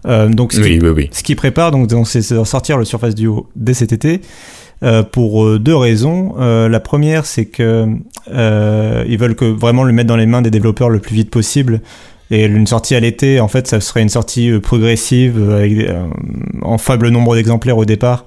[0.07, 1.09] Euh, donc, ce Oui, oui, oui.
[1.13, 4.21] ce qui prépare, donc, c'est de sortir le Surface Duo dès cet été.
[4.83, 6.35] euh, pour euh, deux raisons.
[6.39, 7.87] Euh, la première, c'est que
[8.33, 11.31] euh, ils veulent que vraiment le mettre dans les mains des développeurs le plus vite
[11.31, 11.81] possible.
[12.31, 15.79] Et une sortie à l'été, en fait, ça serait une sortie euh, progressive euh, avec
[15.79, 16.05] euh,
[16.63, 18.25] en faible nombre d'exemplaires au départ,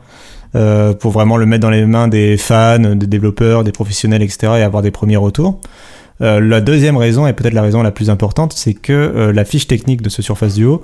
[0.56, 4.54] euh, pour vraiment le mettre dans les mains des fans, des développeurs, des professionnels, etc.,
[4.58, 5.60] et avoir des premiers retours.
[6.22, 9.46] Euh, la deuxième raison, et peut-être la raison la plus importante, c'est que euh, la
[9.46, 10.84] fiche technique de ce Surface Duo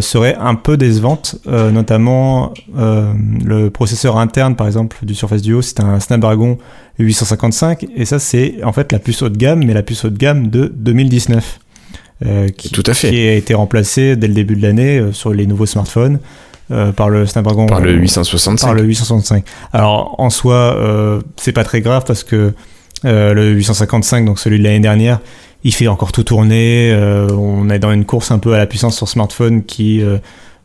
[0.00, 6.00] serait un peu décevante, notamment le processeur interne, par exemple, du Surface Duo, c'est un
[6.00, 6.58] Snapdragon
[6.98, 10.10] 855, et ça c'est en fait la puce haut de gamme, mais la puce haut
[10.10, 11.60] de gamme de 2019.
[12.26, 13.10] euh, qui, Tout à fait.
[13.10, 16.18] qui a été remplacée dès le début de l'année euh, sur les nouveaux smartphones
[16.70, 18.66] euh, par le Snapdragon Par le euh, 865.
[18.66, 19.44] par le 865.
[19.72, 22.52] Alors en soi, euh, c'est pas très grave parce que
[23.04, 25.20] euh, le 855, donc celui de l'année dernière,
[25.64, 26.96] il fait encore tout tourner.
[27.30, 30.02] on est dans une course un peu à la puissance sur smartphone qui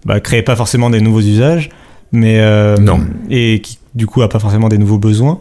[0.06, 1.70] bah, crée pas forcément des nouveaux usages,
[2.12, 2.40] mais
[2.80, 3.02] Non.
[3.30, 5.40] et qui du coup a pas forcément des nouveaux besoins.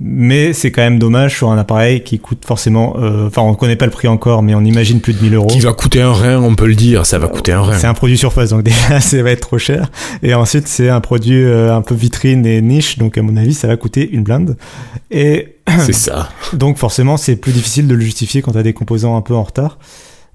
[0.00, 2.96] Mais c'est quand même dommage sur un appareil qui coûte forcément.
[2.98, 5.46] euh, Enfin, on connaît pas le prix encore, mais on imagine plus de 1000 euros.
[5.46, 7.78] Qui va coûter un rein, on peut le dire, ça va coûter un rein.
[7.78, 9.90] C'est un produit surface, donc déjà ça va être trop cher.
[10.24, 13.54] Et ensuite c'est un produit euh, un peu vitrine et niche, donc à mon avis
[13.54, 14.56] ça va coûter une blinde.
[15.12, 16.28] Et C'est ça.
[16.52, 19.34] donc forcément c'est plus difficile de le justifier quand tu as des composants un peu
[19.34, 19.78] en retard.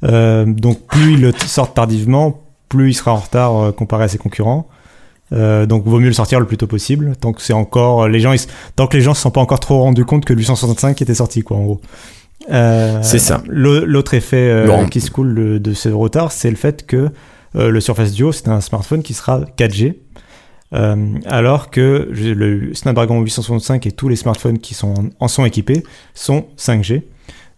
[0.05, 4.07] Euh, donc plus ils le sortent tardivement, plus il sera en retard euh, comparé à
[4.07, 4.69] ses concurrents.
[5.31, 8.19] Euh, donc vaut mieux le sortir le plus tôt possible tant que c'est encore les
[8.19, 8.39] gens ils,
[8.75, 11.13] tant que les gens se sont pas encore trop rendus compte que le 865 était
[11.13, 11.81] sorti quoi en gros.
[12.51, 13.43] Euh, C'est ça.
[13.47, 14.85] l'au- L'autre effet euh, Bon.
[14.87, 17.09] qui se coule de, de ce retard, c'est le fait que
[17.55, 19.95] euh, le Surface Duo, c'est un smartphone qui sera 4G,
[20.73, 25.83] euh, alors que le Snapdragon 865 et tous les smartphones qui sont en sont équipés
[26.15, 27.03] sont 5G.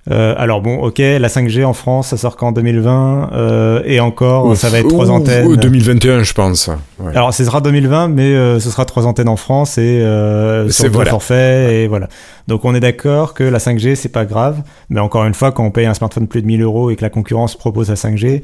[0.09, 4.57] Euh, alors bon, ok, la 5G en France, ça sort qu'en 2020, euh, et encore,
[4.57, 5.45] ça va être trois antennes.
[5.45, 6.69] ouh, 2021, je pense.
[6.99, 7.15] Ouais.
[7.15, 10.83] Alors, ce sera 2020, mais euh, ce sera trois antennes en France et euh, C'est
[10.83, 11.11] sur voilà.
[11.11, 12.07] forfaits et voilà.
[12.47, 15.63] Donc, on est d'accord que la 5G c'est pas grave, mais encore une fois, quand
[15.63, 18.41] on paye un smartphone plus de 1000 euros et que la concurrence propose la 5G,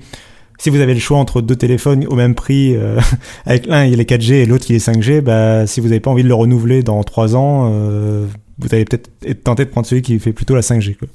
[0.60, 3.00] si vous avez le choix entre deux téléphones au même prix, euh,
[3.46, 6.12] avec l'un il est 4G et l'autre il est 5G, bah si vous n'avez pas
[6.12, 8.26] envie de le renouveler dans trois ans, euh,
[8.60, 10.98] vous allez peut-être être tenté de prendre celui qui fait plutôt la 5G.
[10.98, 11.08] Quoi.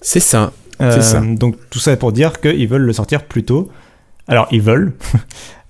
[0.00, 0.52] C'est ça.
[0.80, 1.20] Euh, ça.
[1.20, 3.68] Donc tout ça pour dire qu'ils veulent le sortir plus tôt.
[4.28, 4.92] Alors ils veulent.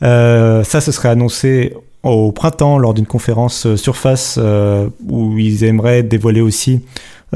[0.03, 5.63] Euh, ça, ce serait annoncé au printemps lors d'une conférence euh, Surface euh, où ils
[5.63, 6.81] aimeraient dévoiler aussi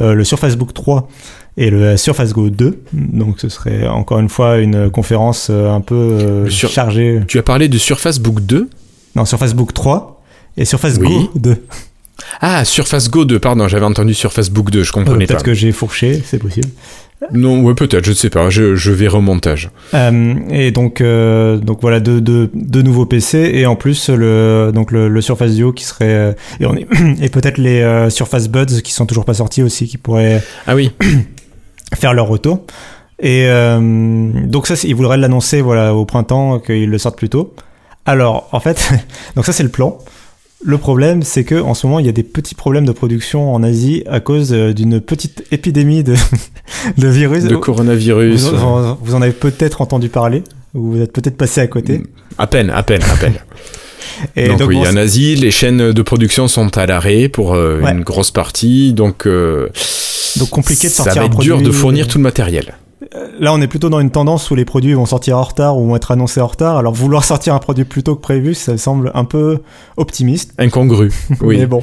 [0.00, 1.06] euh, le Surface Book 3
[1.58, 2.82] et le Surface Go 2.
[2.92, 7.20] Donc ce serait encore une fois une conférence euh, un peu sur- chargée.
[7.28, 8.68] Tu as parlé de Surface Book 2
[9.14, 10.20] Non, Surface Book 3
[10.56, 11.06] et Surface Oui.
[11.06, 11.56] Go 2.
[12.40, 15.35] Ah, Surface Go 2, pardon, j'avais entendu Surface Book 2, je Euh, comprenais pas.
[15.35, 16.68] Peut-être que j'ai fourché, c'est possible.
[17.33, 19.70] Non, ouais, peut-être, je ne sais pas, je, je verrai au montage.
[19.94, 24.70] Euh, et donc, euh, donc voilà, deux, deux, deux nouveaux PC et en plus le,
[24.74, 26.87] donc le, le Surface Duo qui serait et, on est-
[27.22, 30.92] et peut-être les Surface Buds qui sont toujours pas sortis aussi qui pourraient Ah oui,
[31.94, 32.64] faire leur retour.
[33.18, 37.55] Et donc ça, ils voudraient l'annoncer voilà au printemps qu'ils le sortent plus tôt.
[38.05, 38.90] Alors en fait,
[39.37, 39.98] donc ça c'est le plan.
[40.64, 43.54] Le problème, c'est que en ce moment, il y a des petits problèmes de production
[43.54, 46.14] en Asie à cause euh, d'une petite épidémie de,
[46.98, 47.44] de virus.
[47.44, 48.44] de coronavirus.
[48.44, 50.42] Vous, en- vous en avez peut-être entendu parler,
[50.74, 52.02] ou vous êtes peut-être passé à côté.
[52.38, 53.34] À peine, à peine, à peine.
[54.36, 57.54] Et donc, donc, oui, bon, en Asie, les chaînes de production sont à l'arrêt pour
[57.54, 57.92] euh, Ouais.
[57.92, 59.68] une grosse partie, donc, euh,
[60.36, 62.74] Donc, compliqué de ça sortir va un être dur de fournir euh, tout le matériel.
[63.38, 65.87] Là, on est plutôt dans une tendance où les produits vont sortir en retard ou
[65.87, 66.76] vont être annoncés en retard.
[66.76, 69.61] Alors, vouloir sortir un produit plus tôt que prévu, ça semble un peu
[69.96, 70.54] optimiste.
[70.59, 71.59] Incongru, oui.
[71.59, 71.82] Mais bon.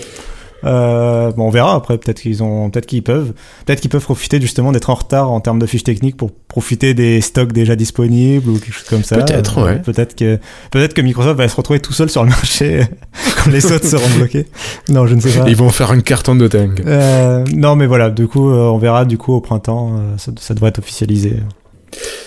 [0.66, 1.98] Euh, bon, on verra après.
[1.98, 3.34] Peut-être qu'ils ont, peut-être qu'ils peuvent,
[3.66, 6.94] peut-être qu'ils peuvent profiter justement d'être en retard en termes de fiches techniques pour profiter
[6.94, 9.18] des stocks déjà disponibles ou quelque chose comme ça.
[9.18, 9.80] Peut-être, ouais.
[9.80, 10.40] Peut-être que,
[10.72, 12.86] peut-être que Microsoft va se retrouver tout seul sur le marché
[13.44, 14.48] quand les autres seront bloqués.
[14.90, 15.50] Non, je ne sais pas.
[15.50, 16.84] Ils vont faire un carton de dingue.
[16.86, 18.10] Euh, non, mais voilà.
[18.10, 19.06] Du coup, euh, on verra.
[19.06, 21.38] Du coup, au printemps, euh, ça, ça devrait être officialisé.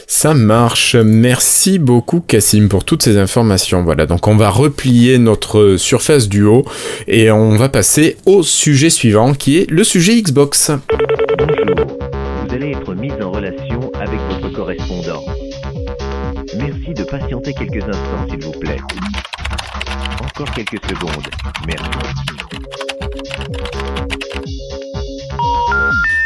[0.07, 0.95] Ça marche.
[0.95, 3.83] Merci beaucoup, Cassim, pour toutes ces informations.
[3.83, 6.65] Voilà, donc on va replier notre surface du haut
[7.07, 10.71] et on va passer au sujet suivant qui est le sujet Xbox.
[11.39, 11.99] Bonjour,
[12.47, 15.23] vous allez être mis en relation avec votre correspondant.
[16.57, 18.79] Merci de patienter quelques instants, s'il vous plaît.
[20.23, 21.29] Encore quelques secondes.
[21.67, 21.87] Merci.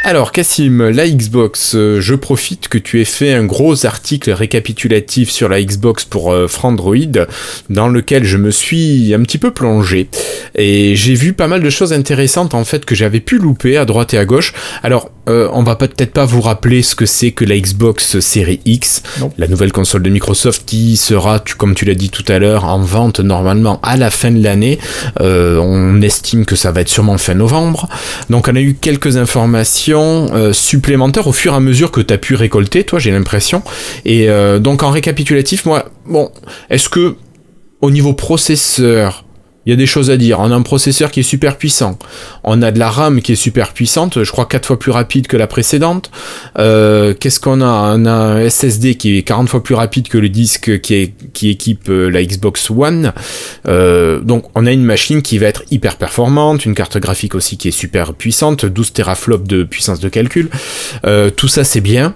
[0.03, 5.29] Alors, Cassim, la Xbox, euh, je profite que tu aies fait un gros article récapitulatif
[5.29, 7.27] sur la Xbox pour euh, Frandroid,
[7.69, 10.09] dans lequel je me suis un petit peu plongé.
[10.55, 13.85] Et j'ai vu pas mal de choses intéressantes, en fait, que j'avais pu louper à
[13.85, 14.53] droite et à gauche.
[14.81, 18.59] Alors, euh, on va peut-être pas vous rappeler ce que c'est que la Xbox série
[18.65, 19.31] X, Non.
[19.37, 22.65] la nouvelle console de Microsoft qui sera, tu, comme tu l'as dit tout à l'heure,
[22.65, 24.79] en vente normalement à la fin de l'année.
[25.21, 27.87] Euh, on estime que ça va être sûrement fin novembre.
[28.29, 32.13] Donc on a eu quelques informations euh, supplémentaires au fur et à mesure que tu
[32.13, 33.63] as pu récolter, toi j'ai l'impression.
[34.05, 34.27] Et
[34.59, 36.29] donc en récapitulatif, moi, bon,
[36.69, 37.15] est-ce que
[37.81, 39.25] au niveau processeur,
[39.65, 40.39] il y a des choses à dire.
[40.39, 41.99] On a un processeur qui est super puissant.
[42.43, 45.27] On a de la RAM qui est super puissante, je crois 4 fois plus rapide
[45.27, 46.09] que la précédente.
[46.57, 47.95] Euh, Qu'est-ce qu'on a?
[47.95, 51.89] On a un SSD qui est 40 fois plus rapide que le disque qui, équipe
[51.89, 53.13] euh, la Xbox One.
[53.67, 57.57] Euh, donc on a une machine qui va être hyper performante, une carte graphique aussi
[57.57, 60.49] qui est super puissante, 12 teraflops de puissance de calcul.
[61.35, 62.15] Tout ça c'est bien.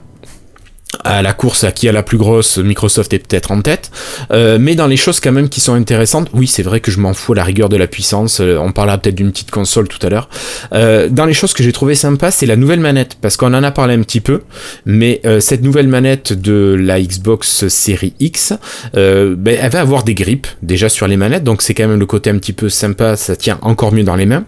[1.03, 3.91] À la course à qui a la plus grosse, Microsoft est peut-être en tête.
[4.31, 6.99] Euh, mais dans les choses quand même qui sont intéressantes, oui c'est vrai que je
[6.99, 9.87] m'en fous à la rigueur de la puissance, euh, on parlera peut-être d'une petite console
[9.87, 10.29] tout à l'heure.
[10.73, 13.63] Euh, dans les choses que j'ai trouvé sympa, c'est la nouvelle manette, parce qu'on en
[13.63, 14.41] a parlé un petit peu,
[14.85, 18.53] mais euh, cette nouvelle manette de la Xbox Series X,
[18.93, 22.05] ben, elle va avoir des grippes déjà sur les manettes, donc c'est quand même le
[22.05, 24.45] côté un petit peu sympa, ça tient encore mieux dans les mains.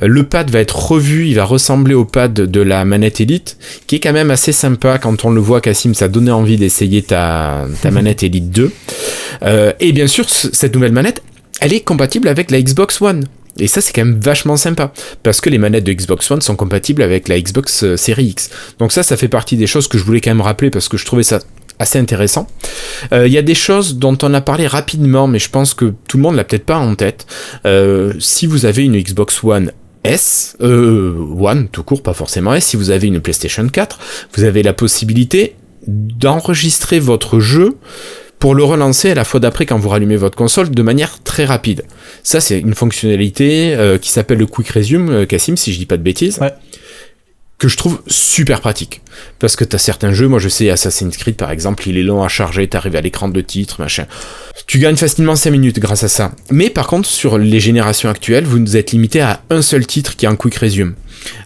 [0.00, 3.56] Le pad va être revu, il va ressembler au pad de la manette Elite,
[3.86, 7.02] qui est quand même assez sympa quand on le voit, Cassim, ça donnait envie d'essayer
[7.02, 8.70] ta, ta manette Elite 2.
[9.42, 11.22] Euh, et bien sûr, ce- cette nouvelle manette,
[11.60, 13.24] elle est compatible avec la Xbox One.
[13.58, 14.92] Et ça, c'est quand même vachement sympa.
[15.22, 18.50] Parce que les manettes de Xbox One sont compatibles avec la Xbox euh, Series X.
[18.78, 20.96] Donc ça, ça fait partie des choses que je voulais quand même rappeler parce que
[20.96, 21.40] je trouvais ça
[21.80, 22.46] assez intéressant.
[23.12, 25.92] Euh, Il y a des choses dont on a parlé rapidement, mais je pense que
[26.08, 27.26] tout le monde l'a peut-être pas en tête.
[27.66, 29.72] Euh, si vous avez une Xbox One
[30.04, 33.98] S, euh, One tout court, pas forcément S, si vous avez une PlayStation 4,
[34.36, 35.56] vous avez la possibilité
[35.88, 37.76] d'enregistrer votre jeu
[38.38, 41.44] pour le relancer à la fois d'après quand vous rallumez votre console de manière très
[41.44, 41.84] rapide.
[42.22, 45.86] Ça, c'est une fonctionnalité euh, qui s'appelle le Quick Resume, euh, Cassim, si je dis
[45.86, 46.38] pas de bêtises.
[47.58, 49.00] Que je trouve super pratique.
[49.40, 52.22] Parce que t'as certains jeux, moi je sais, Assassin's Creed par exemple, il est long
[52.22, 54.04] à charger, t'arrives à l'écran de titre, machin.
[54.68, 56.30] Tu gagnes facilement 5 minutes grâce à ça.
[56.52, 60.24] Mais par contre, sur les générations actuelles, vous êtes limité à un seul titre qui
[60.24, 60.94] est un Quick Resume.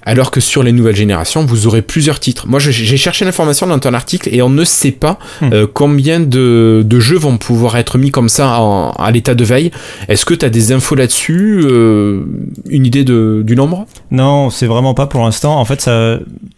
[0.03, 2.47] Alors que sur les nouvelles générations, vous aurez plusieurs titres.
[2.47, 6.83] Moi, j'ai cherché l'information dans ton article et on ne sait pas euh, combien de,
[6.85, 9.71] de jeux vont pouvoir être mis comme ça en- à l'état de veille.
[10.09, 12.23] Est-ce que tu as des infos là-dessus euh,
[12.69, 13.87] Une idée de, du nombre?
[14.11, 15.59] Non, c'est vraiment pas pour l'instant.
[15.59, 15.91] En fait, ça,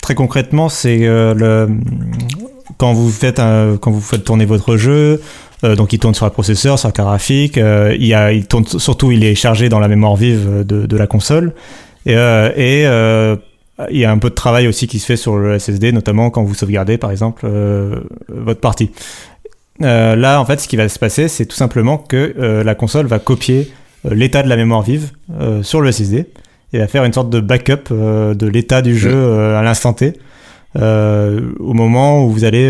[0.02, 1.66] très concrètement, c'est euh,
[2.78, 3.78] quand vous faites un-
[4.24, 5.20] tourner votre jeu.
[5.64, 7.58] euh, donc il tourne sur un processeur, sur la carte graphique.
[7.58, 11.52] euh, il, tourne surtout, il est chargé dans la mémoire vive de, la console.
[12.06, 13.36] Et, euh, et euh,
[13.90, 16.30] il y a un peu de travail aussi qui se fait sur le SSD, notamment
[16.30, 18.90] quand vous sauvegardez, par exemple, euh, votre partie.
[19.82, 22.74] Euh, là, en fait, ce qui va se passer, c'est tout simplement que euh, la
[22.76, 23.72] console va copier
[24.06, 26.26] euh, l'état de la mémoire vive euh, sur le SSD
[26.74, 29.92] et va faire une sorte de backup euh, de l'état du jeu euh, à l'instant
[29.94, 30.12] T
[30.76, 32.68] euh, au moment où vous allez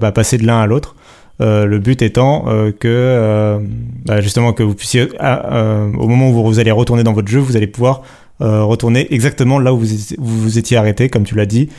[0.00, 0.94] bah, passer de l'un à l'autre.
[1.42, 3.58] Euh, le but étant euh, que euh,
[4.06, 7.28] bah, justement que vous puissiez à- euh, au moment où vous allez retourner dans votre
[7.28, 8.02] jeu, vous allez pouvoir
[8.38, 11.70] retourner exactement là où vous, étiez- vous vous étiez arrêté, comme tu l'as dit.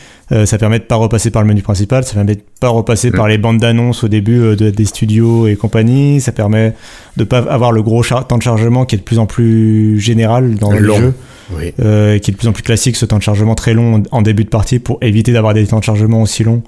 [0.46, 3.28] Ça permet de pas repasser par le menu principal, ça permet de pas repasser par
[3.28, 6.20] les bandes d'annonces au début de- des studios et compagnie.
[6.20, 6.74] Ça permet
[7.16, 10.56] de pas avoir le gros temps de chargement qui est de plus en plus général
[10.56, 11.14] dans le jeu
[11.56, 11.74] Oui.
[11.80, 14.22] euh, qui est de plus en plus classique, ce temps de chargement très long en
[14.22, 16.62] début de partie pour éviter d'avoir des temps de chargement aussi longs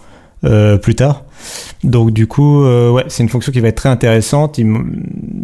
[0.45, 1.25] euh, plus tard.
[1.83, 4.59] Donc du coup, euh, ouais, c'est une fonction qui va être très intéressante.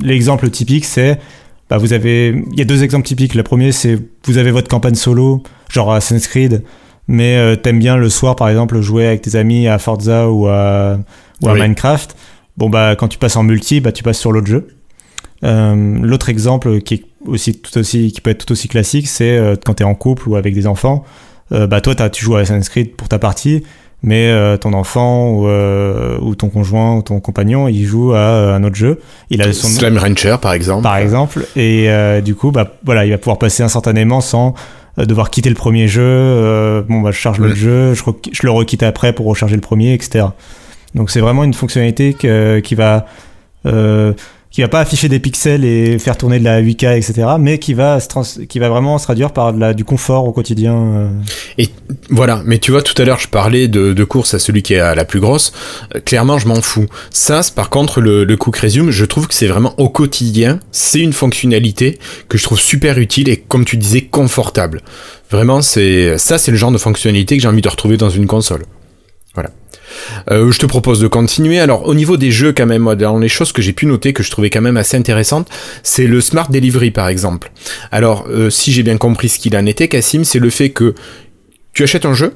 [0.01, 1.19] L'exemple typique, c'est
[1.69, 3.35] bah, vous avez, il y a deux exemples typiques.
[3.35, 6.63] Le premier, c'est vous avez votre campagne solo, genre Assassin's Creed,
[7.07, 10.97] mais t'aimes bien le soir, par exemple, jouer avec tes amis à Forza ou à,
[11.41, 11.61] ou à Oui.
[11.61, 12.15] Minecraft.
[12.57, 14.67] Bon bah quand tu passes en multi, bah tu passes sur l'autre jeu.
[15.43, 19.37] Euh, L'autre exemple qui est aussi tout aussi qui peut être tout aussi classique, c'est
[19.37, 21.03] euh, quand tu es en couple ou avec des enfants.
[21.51, 23.63] Euh, bah toi tu joues à Assassin's Creed pour ta partie,
[24.01, 28.17] mais euh, ton enfant ou, euh, ou ton conjoint ou ton compagnon, il joue à
[28.17, 28.99] euh, un autre jeu.
[29.29, 30.81] Il a son Slam Rancher par exemple.
[30.83, 31.87] par exemple, et
[32.23, 34.55] du coup bah voilà, il va pouvoir passer instantanément sans
[34.97, 36.83] devoir quitter le premier jeu.
[36.89, 39.93] bon bah je charge le jeu, je, je le requitte après pour recharger le premier,
[39.93, 40.25] etc.
[40.95, 43.05] Donc c'est vraiment une fonctionnalité que- qui va
[44.55, 47.27] qui va pas afficher des pixels et faire tourner de la 8K, etc.
[47.37, 50.73] Mais qui va se qui va vraiment se traduire par du confort au quotidien.
[50.73, 51.09] euh.
[51.57, 51.67] Et
[52.09, 54.79] voilà, mais tu vois, tout à l'heure, je parlais de, course à celui qui est
[54.79, 55.51] à la plus grosse.
[55.93, 56.85] Euh, clairement, je m'en fous.
[57.09, 60.61] Ça, par contre, le, le Quick Resume, je trouve que c'est vraiment au quotidien.
[60.71, 64.83] C'est une fonctionnalité que je trouve super utile et, comme tu disais, confortable.
[65.31, 68.25] Vraiment, c'est ça, c'est le genre de fonctionnalité que j'ai envie de retrouver dans une
[68.25, 68.63] console.
[69.33, 69.49] Voilà.
[70.31, 71.59] Euh, je te propose de continuer.
[71.59, 74.23] Alors, au niveau des jeux, quand même, dans les choses que j'ai pu noter, que
[74.23, 75.49] je trouvais quand même assez intéressantes,
[75.83, 77.51] c'est le Smart Delivery, par exemple.
[77.91, 80.95] Alors, euh, si j'ai bien compris ce qu'il en était, Cassim, c'est le fait que
[81.73, 82.33] tu achètes un jeu,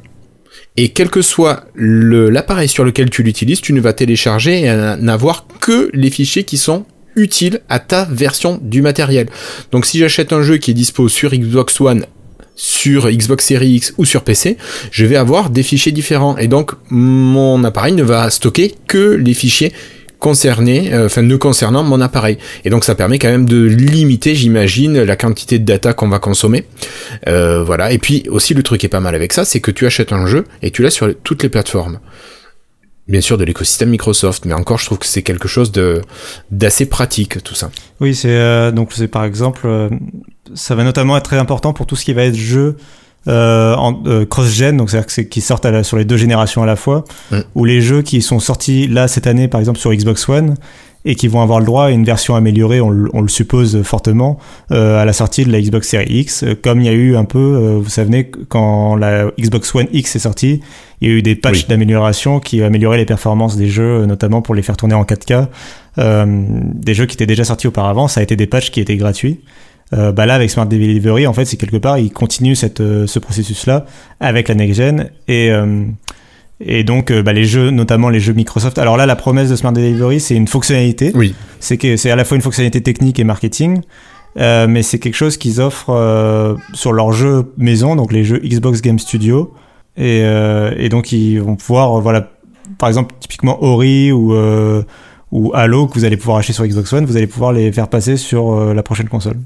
[0.77, 5.45] et quel que soit l'appareil sur lequel tu l'utilises, tu ne vas télécharger et n'avoir
[5.59, 9.27] que les fichiers qui sont utiles à ta version du matériel.
[9.71, 12.05] Donc si j'achète un jeu qui est dispo sur Xbox One,
[12.59, 14.57] sur Xbox Series X ou sur PC,
[14.91, 16.37] je vais avoir des fichiers différents.
[16.37, 19.71] Et donc mon appareil ne va stocker que les fichiers
[20.19, 22.37] concernés, euh, enfin ne concernant mon appareil.
[22.65, 26.19] Et donc ça permet quand même de limiter, j'imagine, la quantité de data qu'on va
[26.19, 26.65] consommer.
[27.29, 27.93] Euh, voilà.
[27.93, 30.11] Et puis aussi le truc qui est pas mal avec ça, c'est que tu achètes
[30.11, 31.99] un jeu et tu l'as sur toutes les plateformes.
[33.09, 36.01] Bien sûr de l'écosystème Microsoft, mais encore je trouve que c'est quelque chose de
[36.51, 37.71] d'assez pratique tout ça.
[37.99, 39.89] Oui, c'est euh, donc c'est par exemple, euh,
[40.53, 42.77] ça va notamment être très important pour tout ce qui va être jeu
[43.27, 46.65] euh, en euh, cross-gen, donc c'est-à-dire qui sortent à la- sur les deux générations à
[46.65, 47.39] la fois, Mm.
[47.55, 50.55] ou les jeux qui sont sortis là cette année, par exemple sur Xbox One,
[51.09, 53.81] et qui vont avoir le droit à une version améliorée, on, le- on le suppose
[53.81, 54.37] fortement,
[54.71, 57.15] euh, à la sortie de la Xbox Series X, euh, comme il y a eu
[57.15, 60.61] un peu, euh, vous savez, quand la Xbox One X est sortie,
[61.01, 61.65] il y a eu des patchs Oui.
[61.69, 65.47] d'amélioration qui amélioraient les performances des jeux, euh, notamment pour les faire tourner en 4K.
[65.97, 68.95] Euh, des jeux qui étaient déjà sortis auparavant, ça a été des patchs qui étaient
[68.97, 69.39] gratuits.
[69.93, 73.07] Euh, bah là, avec Smart Delivery, en fait, c'est quelque part, ils continuent cette, euh,
[73.07, 73.85] ce processus-là
[74.19, 75.83] avec la next gen et euh,
[76.61, 78.77] et donc euh, bah, les jeux, notamment les jeux Microsoft.
[78.77, 81.11] Alors là, la promesse de Smart Delivery, c'est une fonctionnalité.
[81.15, 81.33] Oui.
[81.59, 83.81] C'est que c'est à la fois une fonctionnalité technique et marketing.
[84.37, 88.39] Euh, mais c'est quelque chose qu'ils offrent euh, sur leurs jeux maison, donc les jeux
[88.39, 89.53] Xbox Game Studio,
[89.97, 92.29] et, euh, et donc ils vont pouvoir voilà
[92.77, 94.35] par exemple, typiquement Ori ou
[95.31, 97.87] ou Halo que vous allez pouvoir acheter sur Xbox One, vous allez pouvoir les faire
[97.87, 99.37] passer sur la prochaine console.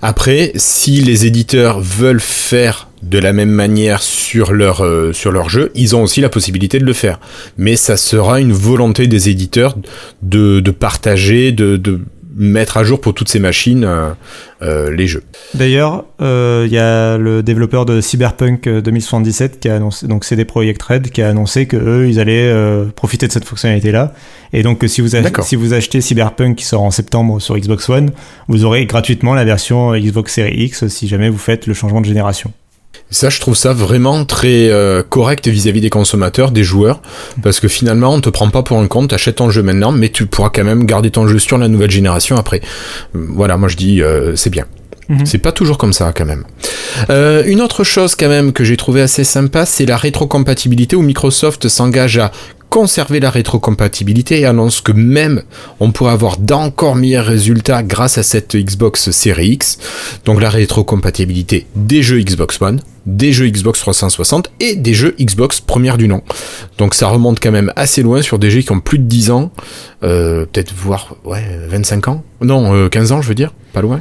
[0.00, 5.48] Après, si les éditeurs veulent faire de la même manière sur leur, euh, sur leur
[5.48, 7.18] jeu, ils ont aussi la possibilité de le faire.
[7.58, 9.76] Mais ça sera une volonté des éditeurs
[10.22, 12.00] de, de partager, de, de
[12.34, 14.10] mettre à jour pour toutes ces machines euh,
[14.62, 15.22] euh, les jeux.
[15.54, 20.24] D'ailleurs, euh, il y a le développeur de Cyberpunk euh, 2077 qui a annoncé, donc
[20.24, 24.14] CD Projekt Red, qui a annoncé que eux, ils allaient euh, profiter de cette fonctionnalité-là.
[24.52, 25.08] Et donc, que si vous,
[25.42, 28.10] si vous achetez Cyberpunk qui sort en septembre sur Xbox One,
[28.48, 32.06] vous aurez gratuitement la version Xbox Series X si jamais vous faites le changement de
[32.06, 32.52] génération.
[33.12, 37.02] Ça, je trouve ça vraiment très euh, correct vis-à-vis des consommateurs, des joueurs,
[37.42, 40.08] parce que finalement, on te prend pas pour un compte, t'achètes ton jeu maintenant, mais
[40.08, 42.62] tu pourras quand même garder ton jeu sur la nouvelle génération après.
[43.14, 44.64] Euh, Voilà, moi je dis, euh, c'est bien.
[45.08, 45.26] Mhm.
[45.26, 46.44] C'est pas toujours comme ça quand même.
[47.10, 51.02] Euh, une autre chose quand même que j'ai trouvé assez sympa, c'est la rétrocompatibilité où
[51.02, 52.32] Microsoft s'engage à
[52.72, 55.42] conserver la rétrocompatibilité et annonce que même
[55.78, 59.78] on pourrait avoir d'encore meilleurs résultats grâce à cette Xbox Series X.
[60.24, 65.60] Donc la rétrocompatibilité des jeux Xbox One, des jeux Xbox 360 et des jeux Xbox
[65.60, 66.22] première du nom.
[66.78, 69.30] Donc ça remonte quand même assez loin sur des jeux qui ont plus de 10
[69.32, 69.52] ans,
[70.02, 72.24] euh, peut-être voire ouais, 25 ans.
[72.40, 74.00] Non, euh, 15 ans je veux dire, pas loin.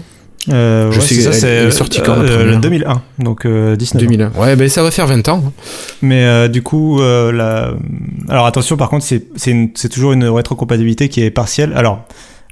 [0.50, 3.02] Euh, Je ouais, sais c'est ça, c'est est euh, sortie quand, la euh, première 2001,
[3.20, 4.06] donc euh, 19 ans.
[4.06, 4.32] 2001.
[4.42, 5.44] Ouais, ben ça va faire 20 ans.
[5.46, 5.52] hein.
[6.02, 7.74] Mais euh, du coup, euh, la...
[8.28, 11.74] alors attention, par contre, c'est c'est une- c'est toujours une rétrocompatibilité qui est partielle.
[11.76, 12.06] Alors,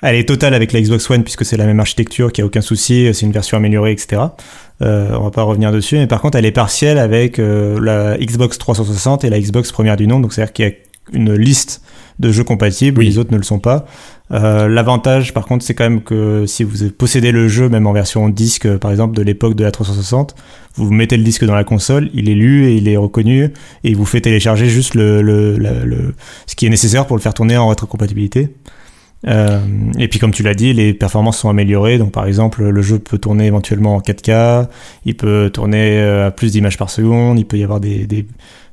[0.03, 2.47] elle est totale avec la Xbox One puisque c'est la même architecture, qu'il n'y a
[2.47, 4.21] aucun souci, c'est une version améliorée, etc.
[4.81, 8.17] Euh, on va pas revenir dessus, mais par contre, elle est partielle avec euh, la
[8.17, 10.19] Xbox 360 et la Xbox première du nom.
[10.19, 10.71] Donc, c'est-à-dire qu'il y a
[11.11, 11.81] une liste
[12.20, 13.05] de jeux compatibles, Oui.
[13.07, 13.86] les autres ne le sont pas.
[14.32, 17.93] Euh, L'avantage, par contre, c'est quand même que si vous possédez le jeu, même en
[17.93, 20.36] version disque, euh, par exemple, de l'époque de la 360,
[20.76, 23.51] vous mettez le disque dans la console, il est lu et il est reconnu, et
[23.84, 26.13] il vous fait télécharger juste le, le, le-
[26.45, 28.49] ce qui est nécessaire pour le faire tourner en rétrocompatibilité.
[29.28, 29.59] Euh,
[29.97, 31.97] et puis comme tu l'as dit, les performances sont améliorées.
[31.97, 34.67] Donc par exemple, le jeu peut tourner éventuellement en 4K,
[35.05, 38.26] il peut tourner euh, à plus d'images par seconde, il peut y avoir des, des,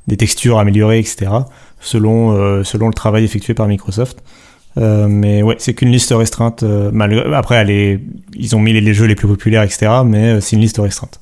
[0.07, 1.27] des textures améliorées, etc.
[1.81, 4.23] Selon, euh, selon le travail effectué par Microsoft.
[4.79, 6.63] Euh, mais ouais, c'est qu'une liste restreinte.
[6.63, 7.33] euh, malgré...
[7.35, 8.01] Après,
[8.35, 9.91] ils ont mis les, jeux les plus populaires, etc.
[10.05, 11.21] Mais c'est une liste restreinte.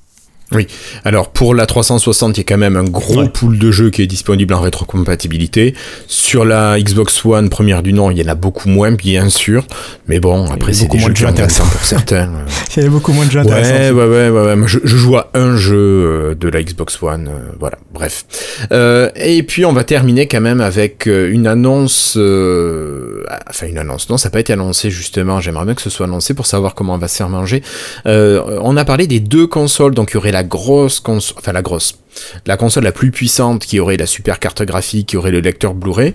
[1.05, 3.29] Alors pour la 360, il y a quand même un gros Ouais.
[3.29, 5.75] pool de jeux qui est disponible en rétrocompatibilité.
[6.07, 9.65] Sur la Xbox One première du nom, il y en a beaucoup moins, bien sûr.
[10.07, 12.29] Mais bon, après c'est beaucoup des moins jeux de jeux intéressants pour certains.
[12.35, 12.47] euh.
[12.71, 13.95] Il y avait beaucoup moins de jeux Ouais, intéressants.
[13.97, 14.69] ouais, ouais, ouais, ouais.
[14.69, 18.25] Je, je joue à un jeu euh, de la Xbox One, euh, voilà, bref.
[18.71, 24.09] Euh, et puis, on va terminer quand même avec une annonce, euh, enfin une annonce,
[24.11, 26.75] non, ça n'a pas été annoncé justement, j'aimerais bien que ce soit annoncé pour savoir
[26.75, 27.63] comment on va se faire manger.
[28.07, 31.53] Euh, on a parlé des deux consoles, donc il y aurait la grosse console, enfin
[31.53, 32.01] la grosse,
[32.45, 35.75] la console la plus puissante qui aurait la super carte graphique, qui aurait le lecteur
[35.75, 36.15] Blu-ray,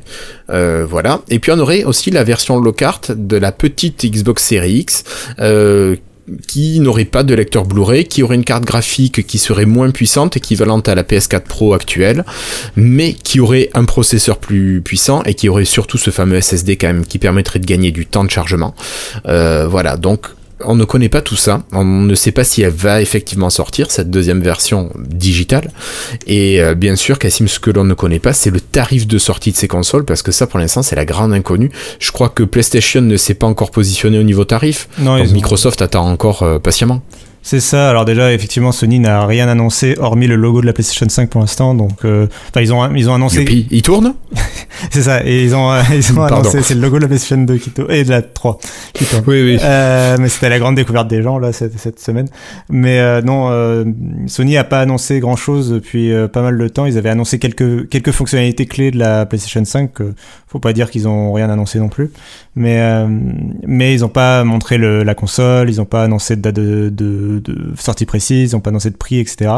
[0.49, 1.21] euh, voilà.
[1.29, 5.03] Et puis on aurait aussi la version low carte de la petite Xbox Series X,
[5.39, 5.95] euh,
[6.49, 10.35] qui n'aurait pas de lecteur Blu-ray, qui aurait une carte graphique qui serait moins puissante,
[10.35, 12.25] équivalente à la PS4 Pro actuelle,
[12.75, 16.87] mais qui aurait un processeur plus puissant et qui aurait surtout ce fameux SSD quand
[16.87, 18.75] même qui permettrait de gagner du temps de chargement.
[19.27, 20.25] Euh, voilà, donc
[20.65, 23.91] on ne connaît pas tout ça, on ne sait pas si elle va effectivement sortir,
[23.91, 25.71] cette deuxième version digitale.
[26.27, 29.17] Et euh, bien sûr, Cassim, ce que l'on ne connaît pas, c'est le tarif de
[29.17, 31.71] sortie de ces consoles, parce que ça, pour l'instant, c'est la grande inconnue.
[31.99, 34.89] Je crois que PlayStation ne s'est pas encore positionné au niveau tarif.
[34.99, 37.01] Non, Donc ils ont- Microsoft attend encore euh, patiemment.
[37.49, 37.89] C'est ça.
[37.89, 41.41] Alors déjà, effectivement, Sony n'a rien annoncé hormis le logo de la PlayStation 5 pour
[41.41, 41.73] l'instant.
[41.73, 43.39] Donc, euh, enfin, ils ont ils ont annoncé.
[43.39, 44.13] Youpi, il tourne?
[44.91, 45.25] C'est ça.
[45.25, 46.41] Et ils ont euh, ils ont Pardon.
[46.41, 46.61] annoncé.
[46.61, 48.59] C'est le logo de la PlayStation 2 qui tourne et de la 3
[48.93, 49.23] qui tourne.
[49.25, 49.57] Oui, oui.
[49.63, 52.27] Euh, mais c'était la grande découverte des gens là cette, cette semaine.
[52.69, 53.83] Mais euh, non, euh,
[54.27, 56.85] Sony a pas annoncé grand chose depuis pas mal de temps.
[56.85, 59.91] Ils avaient annoncé quelques quelques fonctionnalités clés de la PlayStation 5.
[59.91, 60.13] que
[60.49, 62.11] faut pas dire qu'ils ont rien annoncé non plus.
[62.55, 63.07] Mais euh,
[63.67, 65.69] mais ils ont pas montré le, la console.
[65.69, 67.41] Ils ont pas annoncé de date de,
[67.77, 68.51] sortie précise.
[68.51, 69.51] Ils ont pas annoncé de prix, etc.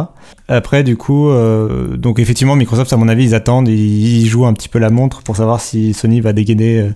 [0.49, 4.45] Après, du coup, euh, donc effectivement, Microsoft, à mon avis, ils attendent, ils, ils jouent
[4.45, 6.89] un petit peu la montre pour savoir si Sony va dégainer euh,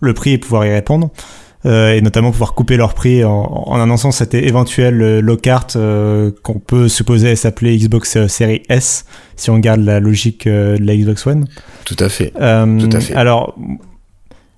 [0.00, 1.10] le prix et pouvoir y répondre.
[1.64, 5.76] Euh, et notamment pouvoir couper leur prix en, en annonçant cette éventuelle euh, low carte
[5.76, 9.04] euh, qu'on peut supposer s'appeler Xbox Series S
[9.36, 11.46] si on garde la logique de la Xbox One.
[11.84, 12.32] Tout à fait.
[12.40, 13.14] Euh, Tout à fait.
[13.14, 13.54] Alors,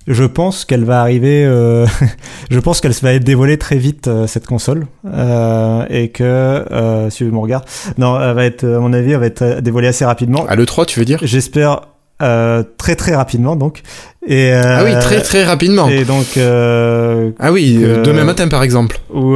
[0.07, 1.45] je pense qu'elle va arriver.
[1.45, 1.85] euh,
[2.49, 7.09] je pense qu'elle va être dévoilée très vite euh, cette console euh, et que euh,
[7.09, 7.65] suivez mon regard.
[7.97, 10.45] Non, elle va être, à mon avis, elle va être dévoilée assez rapidement.
[10.47, 11.19] À l'E3, tu veux dire?
[11.21, 11.81] J'espère
[12.21, 13.81] euh, très très rapidement donc.
[14.27, 15.87] Et euh, Ah oui, très très rapidement.
[15.89, 16.37] Et donc.
[16.37, 18.99] euh, Ah oui, demain matin par exemple.
[19.13, 19.35] ou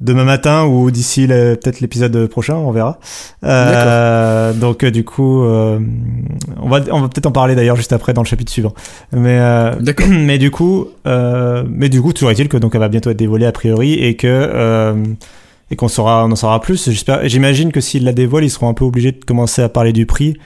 [0.00, 2.98] demain matin ou d'ici peut-être l'épisode prochain, on verra.
[4.54, 8.28] Donc du coup, on va on va peut-être en parler d'ailleurs juste après dans le
[8.28, 8.74] chapitre suivant.
[9.12, 9.38] Mais
[10.08, 13.46] mais du coup, mais du coup, toujours est-il que donc elle va bientôt être dévoilée
[13.46, 14.94] a priori et que
[15.70, 16.88] et qu'on saura on en saura plus.
[16.88, 19.92] J'espère, j'imagine que s'ils la dévoilent, ils seront un peu obligés de commencer à parler
[19.92, 20.36] du prix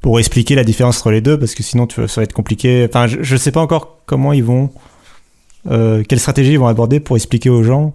[0.00, 2.86] pour expliquer la différence entre les deux parce que sinon tu ça va être compliqué.
[2.88, 4.70] Enfin, je, je sais pas encore comment ils vont,
[5.70, 7.92] euh, quelle stratégie ils vont aborder pour expliquer aux gens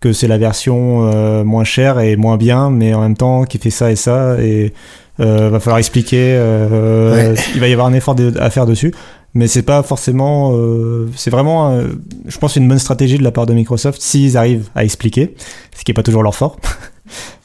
[0.00, 3.58] que c'est la version euh, moins chère et moins bien, mais en même temps qui
[3.58, 4.72] fait ça et ça et
[5.20, 6.34] euh, va falloir expliquer.
[6.36, 8.92] euh, Il va y avoir un effort de- à faire dessus,
[9.34, 10.52] mais c'est pas forcément.
[10.56, 11.88] euh, c'est vraiment, euh,
[12.26, 15.34] je pense, une bonne stratégie de la part de Microsoft s'ils arrivent à expliquer,
[15.76, 16.56] ce qui est pas toujours leur fort.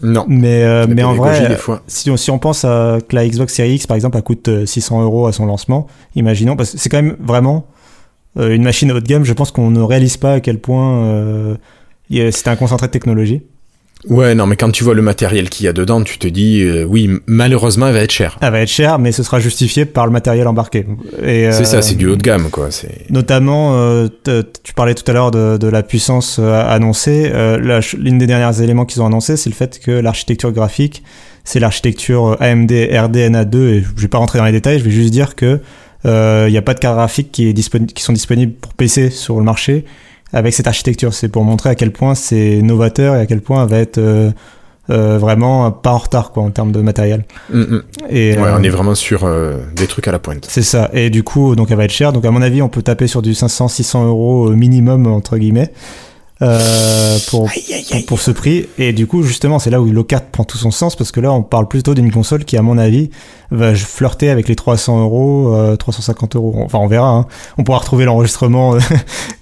[0.01, 0.25] Non.
[0.27, 1.81] Mais euh, mais en vrai, des fois.
[1.87, 4.47] si on, si on pense à que la Xbox Series X par exemple elle coûte
[4.47, 7.67] euh, 600 euros à son lancement, imaginons parce que c'est quand même vraiment
[8.37, 9.23] euh, une machine haut de gamme.
[9.23, 11.55] Je pense qu'on ne réalise pas à quel point euh,
[12.09, 13.43] c'est un concentré de technologie.
[14.09, 16.61] Ouais, non, mais quand tu vois le matériel qu'il y a dedans, tu te dis,
[16.61, 18.37] euh, oui, malheureusement, elle va être chère.
[18.41, 20.85] Elle va être chère, mais ce sera justifié par le matériel embarqué.
[21.23, 22.71] Et, C'est euh, ça, c'est du haut de gamme, quoi.
[22.71, 23.09] C'est.
[23.09, 24.07] Notamment, euh,
[24.63, 27.31] tu parlais tout à l'heure de, de la puissance euh, annoncée.
[27.33, 31.03] Euh, L'une des dernières éléments qu'ils ont annoncé, c'est le fait que l'architecture graphique,
[31.43, 33.57] c'est l'architecture euh, AMD RDNA2.
[33.57, 35.59] Et je vais pas rentrer dans les détails, je vais juste dire que
[36.05, 38.73] euh, il n'y a pas de cartes graphiques qui, est disponi- qui sont disponibles pour
[38.73, 39.83] PC sur le marché
[40.33, 41.13] avec cette architecture.
[41.13, 43.97] C'est pour montrer à quel point c'est novateur et à quel point elle va être
[43.97, 44.31] euh,
[44.89, 47.25] euh, vraiment pas en retard quoi en termes de matériel.
[47.51, 47.83] Mm, mm.
[48.09, 50.45] Et, Ouais, euh, on est vraiment sur euh, des trucs à la pointe.
[50.49, 50.89] c'est ça.
[50.93, 52.13] Et du coup, donc elle va être chère.
[52.13, 55.71] Donc à mon avis, on peut taper sur du 500-600 euros euh, minimum entre guillemets
[56.41, 57.49] euh, pour,
[57.91, 58.67] pour pour ce prix.
[58.77, 61.31] Et du coup, justement, c'est là où Lockhart prend tout son sens parce que là,
[61.31, 63.09] on parle plutôt d'une console qui, à mon avis,
[63.51, 66.55] va flirter avec les 300 euros, euh, 350 euros.
[66.63, 67.09] Enfin, on verra.
[67.09, 67.25] hein.
[67.57, 68.79] On pourra retrouver l'enregistrement euh,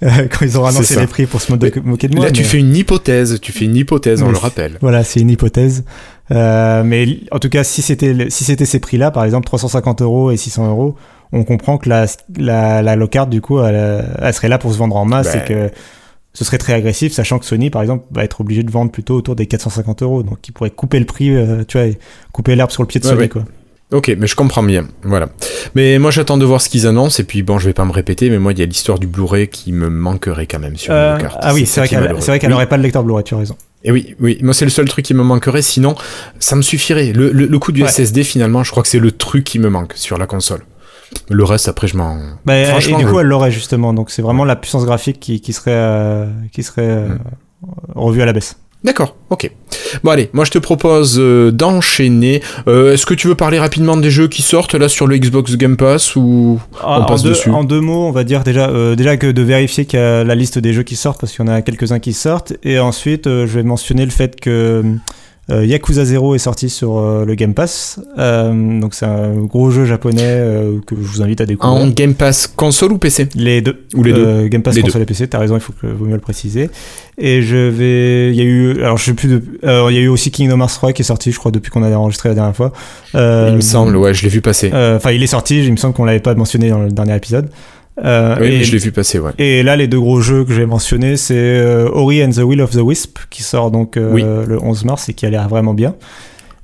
[0.00, 2.26] quand ils auront annoncé les prix pour se moquer moquer de moi.
[2.26, 3.38] Là, tu fais une hypothèse.
[3.42, 4.32] Tu fais une hypothèse, on Oui.
[4.32, 4.78] le rappelle.
[4.80, 5.84] voilà, c'est une hypothèse.
[6.32, 10.02] Euh, mais en tout cas, si c'était le- si c'était ces prix-là, par exemple 350
[10.02, 10.96] euros et 600 euros,
[11.32, 14.78] on comprend que la la, la Lockhart du coup, elle, elle serait là pour se
[14.78, 15.42] vendre en masse Ben.
[15.42, 15.70] et que
[16.38, 19.14] ce serait très agressif, sachant que Sony, par exemple, va être obligé de vendre plutôt
[19.16, 21.86] autour des 450 euros, donc il pourrait couper le prix, euh, tu vois,
[22.32, 23.28] couper l'herbe sur le pied de Ouais, Sony, ouais.
[23.30, 23.44] quoi.
[23.92, 24.86] Ok, mais je comprends bien.
[25.04, 25.28] Voilà.
[25.76, 27.22] Mais moi, j'attends de voir ce qu'ils annoncent.
[27.22, 29.06] Et puis, bon, je vais pas me répéter, mais moi, il y a l'histoire du
[29.06, 31.38] Blu-ray qui me manquerait quand même sur Euh, le carte.
[31.40, 32.48] ah oui, c'est vrai qu'elle Oui.
[32.48, 33.56] n'aurait pas le lecteur Blu-ray, tu as raison.
[33.84, 35.94] Et oui, oui, moi c'est le seul truc qui me manquerait, sinon
[36.40, 37.12] ça me suffirait.
[37.12, 37.88] Le, le, le coup du Ouais.
[37.88, 40.62] SSD finalement, je crois que c'est le truc qui me manque sur la console.
[41.30, 42.16] Le reste après je m'en...
[42.44, 45.52] Bah, et du coup, elle l'aurait justement, donc c'est vraiment la puissance graphique qui, qui
[45.52, 47.08] serait euh, qui serait euh,
[47.62, 47.68] Mm.
[47.94, 48.56] revue à la baisse.
[48.84, 49.50] D'accord, ok.
[50.04, 52.42] Bon allez, moi je te propose euh, d'enchaîner.
[52.68, 55.56] Euh, Est-ce que tu veux parler rapidement des jeux qui sortent là sur le Xbox
[55.56, 57.50] Game Pass ou Ah, on en, passe deux, dessus?
[57.50, 60.22] en deux mots, on va dire déjà, euh, déjà que de vérifier qu'il y a
[60.22, 62.52] la liste des jeux qui sortent, parce qu'il y en a quelques-uns qui sortent.
[62.62, 64.84] Et ensuite, je vais mentionner le fait que
[65.48, 68.00] Yakuza 0 est sorti sur euh, le Game Pass.
[68.18, 71.80] Euh, donc c'est un gros jeu japonais euh, que je vous invite à découvrir.
[71.82, 73.84] En Game Pass console ou PC Les deux.
[73.94, 75.86] Ou les deux Euh, Game Pass Les console et PC, t'as raison, il faut que
[75.86, 76.68] vaut mieux le préciser.
[77.18, 79.98] Et je vais, il y a eu, alors je sais plus de, euh, il y
[79.98, 82.28] a eu aussi Kingdom Hearts 3 qui est sorti, je crois, depuis qu'on avait enregistré
[82.28, 82.72] la dernière fois.
[83.14, 84.70] Euh, Il me semble, ouais, je l'ai vu passer.
[84.74, 87.14] euh, Enfin, il est sorti, il me semble qu'on l'avait pas mentionné dans le dernier
[87.16, 87.48] épisode.
[88.04, 89.32] Euh, oui, et, je l'ai vu passer, ouais.
[89.38, 92.38] et là, les deux gros jeux que je vais mentionner, c'est euh, Ori and the
[92.38, 94.22] Will of the Wisp, qui sort donc euh, Oui.
[94.22, 95.94] le 11 mars et qui a l'air vraiment bien.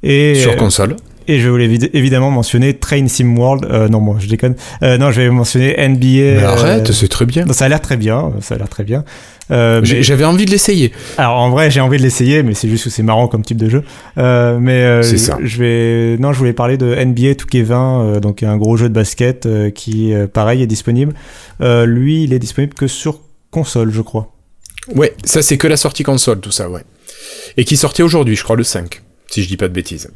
[0.02, 0.96] Et, Sur euh, console.
[1.28, 3.66] Et je voulais évid- évidemment mentionner Train Sim World.
[3.70, 4.54] Euh, non, moi, je déconne.
[4.82, 6.06] Euh, non, je vais mentionner NBA.
[6.06, 7.44] Mais euh, arrête, c'est très bien.
[7.44, 8.32] non, ça a l'air très bien.
[8.40, 9.04] Ça a l'air très bien.
[9.50, 10.92] Mais- J'avais envie de l'essayer.
[11.18, 13.58] alors en vrai, j'ai envie de l'essayer, mais c'est juste que c'est marrant comme type
[13.58, 13.82] de jeu.
[14.16, 15.36] Mais C'est ça.
[15.42, 17.72] je vais, non, je voulais parler de NBA 2K20,
[18.16, 21.12] euh, donc un gros jeu de basket qui, pareil, est disponible.
[21.60, 23.20] Lui, il est disponible que sur
[23.50, 24.32] console, je crois.
[24.94, 26.80] Ouais, ça c'est que la sortie console, tout ça, ouais.
[27.56, 30.10] Et qui sortait aujourd'hui, je crois, le 5, si je dis pas de bêtises.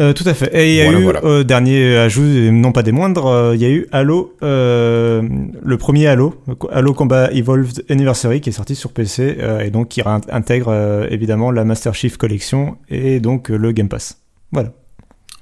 [0.00, 0.50] Euh, tout à fait.
[0.54, 1.20] Et il y a Voilà, eu, voilà.
[1.24, 5.20] euh, dernier ajout, non pas des moindres, euh, il y a eu Halo, euh,
[5.62, 6.34] le premier Halo,
[6.70, 11.06] Halo Combat Evolved Anniversary, qui est sorti sur PC, euh, et donc qui intègre euh,
[11.10, 14.16] évidemment la Master Chief Collection et donc euh, le Game Pass.
[14.50, 14.72] Voilà.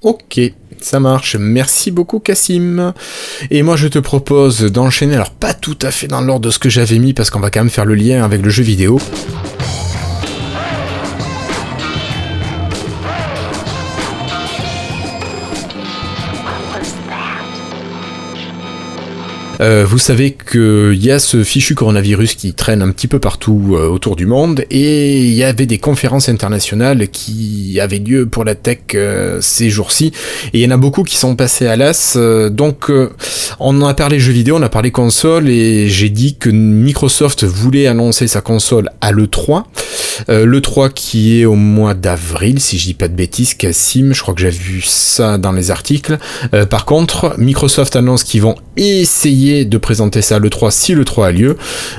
[0.01, 0.41] Ok,
[0.81, 1.37] ça marche.
[1.39, 2.91] Merci beaucoup, Cassim.
[3.51, 6.59] Et moi, je te propose d'enchaîner, alors pas tout à fait dans l'ordre de ce
[6.59, 8.99] que j'avais mis, parce qu'on va quand même faire le lien avec le jeu vidéo.
[19.61, 23.73] Euh, vous savez qu'il y a ce fichu coronavirus qui traîne un petit peu partout
[23.73, 28.43] euh, autour du monde et il y avait des conférences internationales qui avaient lieu pour
[28.43, 30.13] la tech euh, ces jours-ci
[30.53, 32.17] et il y en a beaucoup qui sont passés à l'as.
[32.49, 32.91] Donc
[33.59, 37.85] on a parlé jeux vidéo, on a parlé console et j'ai dit que Microsoft voulait
[37.85, 39.63] annoncer sa console à l'E3.
[40.29, 44.21] Euh, L'E3 qui est au mois d'avril, si je dis pas de bêtises, Cassim, je
[44.21, 46.17] crois que j'ai vu ça dans les articles.
[46.69, 51.31] Par contre, Microsoft annonce qu'ils vont essayer de présenter ça à l'E3 si l'E3 a
[51.31, 51.57] lieu.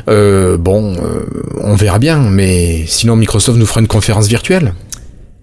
[0.09, 1.27] Euh, bon, euh,
[1.61, 4.75] on verra bien, mais sinon Microsoft nous fera une conférence virtuelle.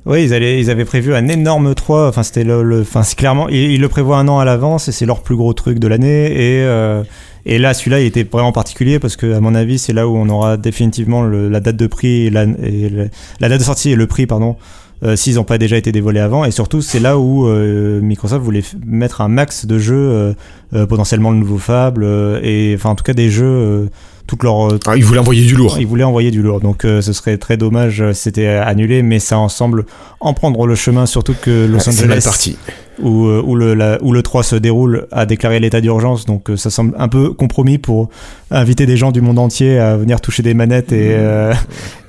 [0.05, 2.07] Oui, ils, avaient prévu un énorme 3.
[2.07, 2.85] Enfin, c'était le, le-
[3.15, 5.87] clairement, ils, le prévoient un an à l'avance et c'est leur plus gros truc de
[5.87, 6.31] l'année.
[6.31, 7.03] Et, euh,
[7.45, 10.15] et là, celui-là, il était vraiment particulier parce que, à mon avis, c'est là où
[10.17, 14.07] on aura définitivement le- la date de prix le- la date de sortie et le
[14.07, 14.55] prix, pardon.
[15.03, 18.43] Euh, S'ils n'ont pas déjà été dévoilés avant, et surtout c'est là où euh, Microsoft
[18.43, 20.33] voulait mettre un max de jeux, euh,
[20.73, 23.85] euh, potentiellement le nouveau Fable, euh, et enfin en tout cas des jeux, euh,
[24.27, 25.77] toute leur Ah, ils voulaient envoyer du lourd.
[25.79, 29.19] ils voulaient envoyer du lourd, donc euh, ce serait très dommage si c'était annulé, mais
[29.19, 29.85] ça ensemble
[30.19, 32.57] en prendre le chemin, surtout que Los C'est mal Angeles, parti.
[33.01, 36.49] Où, euh, où, le, la- où le 3 se déroule, a déclaré l'état d'urgence, donc
[36.49, 38.09] euh, ça semble un peu compromis pour
[38.51, 41.53] inviter des gens du monde entier à venir toucher des manettes et, euh,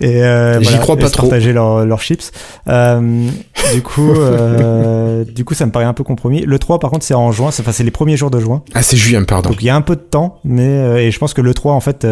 [0.00, 1.22] et, euh, crois pas trop.
[1.28, 2.32] partager leurs chips.
[2.68, 3.28] Euh,
[3.74, 4.12] du coup,
[5.34, 6.42] du coup, ça me paraît un peu compromis.
[6.42, 8.62] Le 3, par contre, c'est en juin, c'est enfin, c'est les premiers jours de juin.
[8.74, 9.50] Ah, c'est juin, pardon.
[9.50, 11.72] Donc il y a un peu de temps, mais et je pense que le 3
[11.74, 12.06] en fait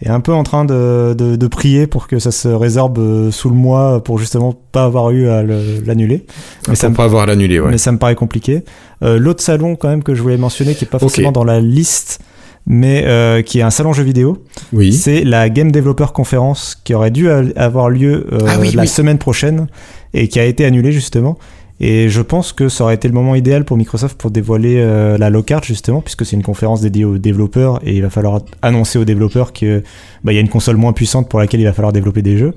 [0.00, 3.30] est un peu en train de, de, de prier pour que ça se résorbe euh,
[3.32, 6.24] sous le mois pour justement pas avoir eu à le- l'annuler.
[6.68, 7.70] Mais, ça me- pas avoir l'annulé, ouais.
[7.70, 8.64] mais ça me paraît compliqué.
[9.02, 11.58] Euh, L'autre salon quand même que je voulais mentionner qui est pas forcément dans la
[11.60, 12.20] liste,
[12.66, 14.38] mais euh, qui est un salon jeux vidéo,
[14.72, 14.92] Oui.
[14.92, 18.88] c'est la Game Developer Conference qui aurait dû avoir lieu euh, Ah oui, la oui.
[18.88, 19.66] semaine prochaine
[20.14, 21.38] et qui a été annulée justement.
[21.80, 25.16] Et je pense que ça aurait été le moment idéal pour Microsoft pour dévoiler euh,
[25.16, 28.98] la Lockhart justement, puisque c'est une conférence dédiée aux développeurs et il va falloir annoncer
[28.98, 29.82] aux développeurs que
[30.24, 32.54] bah, y a une console moins puissante pour laquelle il va falloir développer des jeux.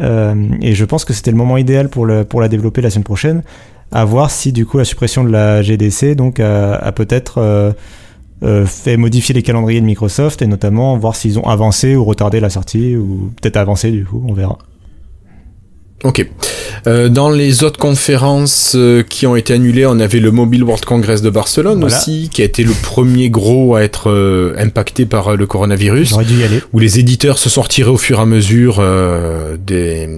[0.00, 2.90] Euh, et je pense que c'était le moment idéal pour, le, pour la développer la
[2.90, 3.42] semaine prochaine.
[3.92, 7.72] À voir si du coup la suppression de la GDC donc a, a peut-être euh,
[8.42, 12.40] euh, fait modifier les calendriers de Microsoft et notamment voir s'ils ont avancé ou retardé
[12.40, 14.58] la sortie ou peut-être avancé du coup, on verra.
[16.02, 16.26] Ok.
[16.86, 20.84] Euh, dans les autres conférences euh, qui ont été annulées, on avait le Mobile World
[20.86, 21.94] Congress de Barcelone Voilà.
[21.94, 26.08] aussi, qui a été le premier gros à être euh, impacté par euh, le coronavirus,
[26.10, 26.62] J'aurais dû y aller.
[26.72, 30.08] où les éditeurs se retirés au fur et à mesure euh, des,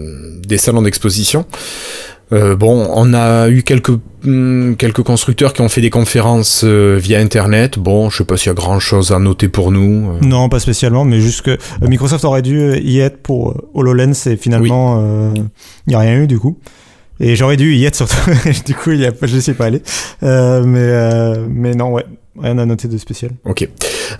[0.47, 1.47] des salons d'exposition.
[2.33, 3.93] Euh, bon, on a eu quelques
[4.25, 7.79] hum, quelques constructeurs qui ont fait des conférences euh, via Internet.
[7.79, 10.11] Bon, je sais pas s'il y a grand chose à noter pour nous.
[10.13, 10.19] euh.
[10.27, 14.37] Non, pas spécialement, mais juste que euh, Microsoft aurait dû y être pour HoloLens et
[14.37, 15.43] finalement il
[15.89, 16.59] n'y a rien eu du coup.
[17.21, 18.17] Et j'aurais dû y être surtout.
[18.67, 19.83] du coup, y a, je sais pas aller.
[20.23, 22.05] Euh, mais euh, mais non, ouais,
[22.41, 23.33] rien à noter de spécial.
[23.45, 23.69] Ok.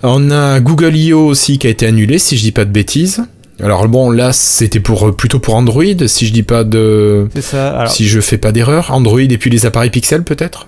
[0.03, 1.25] On a Google I.O.
[1.25, 3.21] aussi qui a été annulé, si je dis pas de bêtises.
[3.63, 7.41] Alors bon, là, c'était pour euh, plutôt pour Android, si je dis pas de, C'est
[7.41, 7.79] ça.
[7.79, 8.91] Alors, si je fais pas d'erreur.
[8.91, 10.67] Android et puis les appareils Pixel peut-être?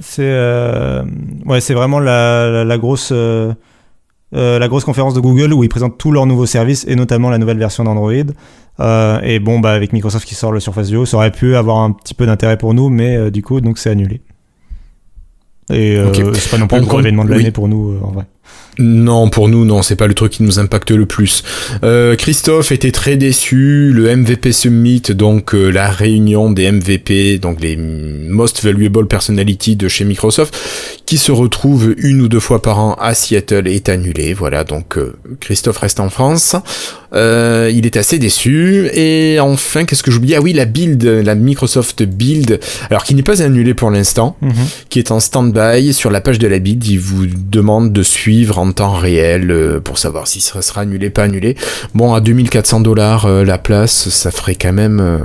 [0.00, 1.02] C'est euh,
[1.46, 3.52] ouais, c'est vraiment la, la, la grosse euh,
[4.34, 7.30] euh, la grosse conférence de Google où ils présentent tous leurs nouveaux services et notamment
[7.30, 8.12] la nouvelle version d'Android.
[9.22, 11.92] Et bon, bah avec Microsoft qui sort le Surface Duo, ça aurait pu avoir un
[11.92, 14.22] petit peu d'intérêt pour nous, mais du coup, donc c'est annulé.
[15.70, 16.34] Et euh, Ok.
[16.34, 17.36] c'est pas non plus le gros événement de oui.
[17.38, 18.24] l'année pour nous, en vrai.
[18.78, 21.44] Non, pour nous, non, c'est pas le truc qui nous impacte le plus.
[21.84, 23.92] Euh, Christophe était très déçu.
[23.92, 29.88] Le MVP Summit, donc euh, la réunion des MVP, donc les Most Valuable Personality de
[29.88, 30.56] chez Microsoft,
[31.04, 34.32] qui se retrouve une ou deux fois par an à Seattle, est annulé.
[34.32, 36.56] Voilà, donc euh, Christophe reste en France.
[37.14, 38.88] Euh, il est assez déçu.
[38.94, 40.34] Et enfin, qu'est-ce que j'oublie?
[40.34, 42.60] Ah oui, la build, la Microsoft Build,
[42.90, 44.36] alors qui n'est pas annulée pour l'instant
[44.88, 45.92] qui est en stand-by.
[45.92, 49.80] Sur la page de la build, il vous demande de suivre en temps réel euh,
[49.80, 51.56] pour savoir si ça sera annulé, pas annulé.
[51.94, 55.00] Bon, à 2400 dollars euh, la place, ça ferait quand même...
[55.00, 55.18] euh,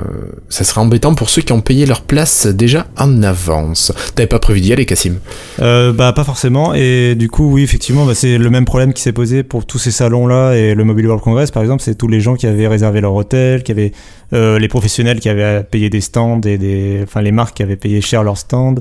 [0.48, 3.92] ça serait embêtant pour ceux qui ont payé leur place déjà en avance.
[4.14, 5.18] T'avais pas prévu d'y aller, Cassim
[5.60, 9.02] Euh, bah pas forcément et du coup oui effectivement bah, c'est le même problème qui
[9.02, 11.94] s'est posé pour tous ces salons là et le Mobile World Congress par exemple c'est
[11.96, 13.92] tous les gens qui avaient réservé leur hôtel qui avaient
[14.32, 17.76] euh, les professionnels qui avaient payé des stands et des enfin les marques qui avaient
[17.76, 18.74] payé cher leurs stands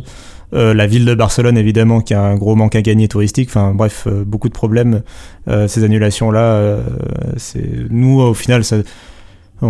[0.53, 3.73] euh, la ville de Barcelone évidemment qui a un gros manque à gagner touristique enfin
[3.73, 5.01] bref euh, beaucoup de problèmes
[5.67, 6.77] ces annulations là
[7.37, 8.77] c'est nous au final ça
[9.61, 9.67] on,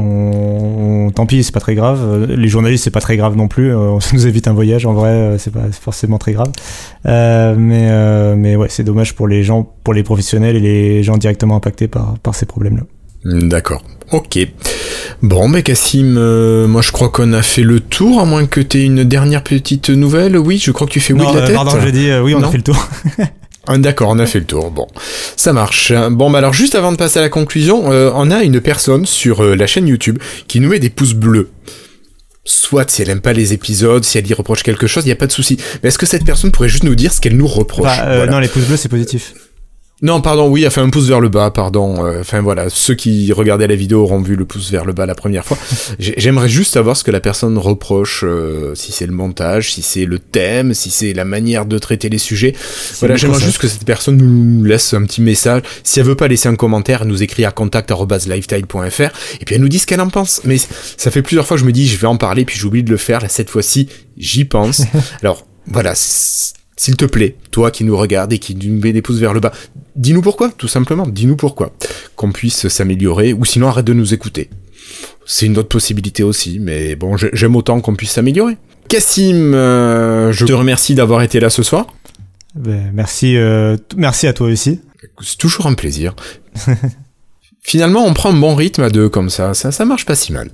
[1.07, 2.25] on- tant pis, c'est pas très grave.
[2.29, 3.71] Les journalistes, c'est pas très grave non plus.
[4.01, 4.85] Ça nous évite un voyage.
[4.85, 6.51] En vrai, c'est pas forcément très grave.
[7.05, 11.55] Mais, mais ouais, c'est dommage pour les gens, pour les professionnels et les gens directement
[11.55, 12.83] impactés par, par ces problèmes-là.
[13.27, 13.83] D'accord.
[14.11, 14.39] Ok.
[15.21, 18.61] Bon, mais Cassim, euh, moi je crois qu'on a fait le tour, à moins que
[18.61, 20.37] t'aies une dernière petite nouvelle.
[20.37, 21.55] Oui, je crois que tu fais oui non, de la euh, tête.
[21.55, 22.87] pardon, je l'ai dit, euh, oui, on Non a fait le tour.
[23.69, 24.71] Ah, D'accord, on a fait le tour.
[24.71, 24.87] Bon,
[25.35, 25.91] ça marche.
[26.11, 29.05] Bon, bah alors juste avant de passer à la conclusion, euh, on a une personne
[29.05, 31.49] sur la chaîne YouTube qui nous met des pouces bleus.
[32.45, 35.11] Soit si elle aime pas les épisodes, si elle y reproche quelque chose, il y
[35.11, 35.57] a pas de souci.
[35.83, 37.83] Mais est-ce que cette personne pourrait juste nous dire ce qu'elle nous reproche?
[37.83, 38.31] Bah, euh, Voilà.
[38.31, 39.33] Non, les pouces bleus, c'est positif.
[40.03, 42.05] Non, pardon, oui, elle fait un pouce vers le bas, pardon.
[42.05, 45.07] Euh, Enfin voilà, ceux qui regardaient la vidéo auront vu le pouce vers le bas
[45.07, 45.57] la première fois.
[45.99, 49.81] J'ai- J'aimerais juste savoir ce que la personne reproche, euh, si c'est le montage, si
[49.81, 52.53] c'est le thème, si c'est la manière de traiter les sujets.
[52.99, 55.63] Voilà, j'aimerais juste que cette personne nous laisse un petit message.
[55.83, 59.01] Si elle veut pas laisser un commentaire, elle nous écrit à contact@lifetile.fr
[59.41, 60.41] et puis elle nous dit ce qu'elle en pense.
[60.43, 60.57] Mais
[60.97, 62.91] ça fait plusieurs fois que je me dis je vais en parler puis j'oublie de
[62.91, 63.21] le faire.
[63.21, 64.81] Là, cette fois-ci, j'y pense.
[65.23, 65.93] Alors voilà.
[66.79, 69.39] S'il te plaît, toi qui nous regardes et qui nous met des pouces vers le
[69.39, 69.51] bas,
[69.95, 71.73] dis-nous pourquoi, tout simplement, dis-nous pourquoi.
[72.15, 74.49] Qu'on puisse s'améliorer, ou sinon arrête de nous écouter.
[75.25, 78.57] C'est une autre possibilité aussi, mais bon, j'ai- j'aime autant qu'on puisse s'améliorer.
[78.89, 81.87] Cassim, euh, je te remercie d'avoir été là ce soir.
[82.55, 84.79] Ben, merci, euh, merci à toi aussi.
[85.21, 86.15] C'est toujours un plaisir.
[87.61, 90.31] Finalement, on prend un bon rythme à deux comme ça, ça, ça marche pas si
[90.31, 90.49] mal.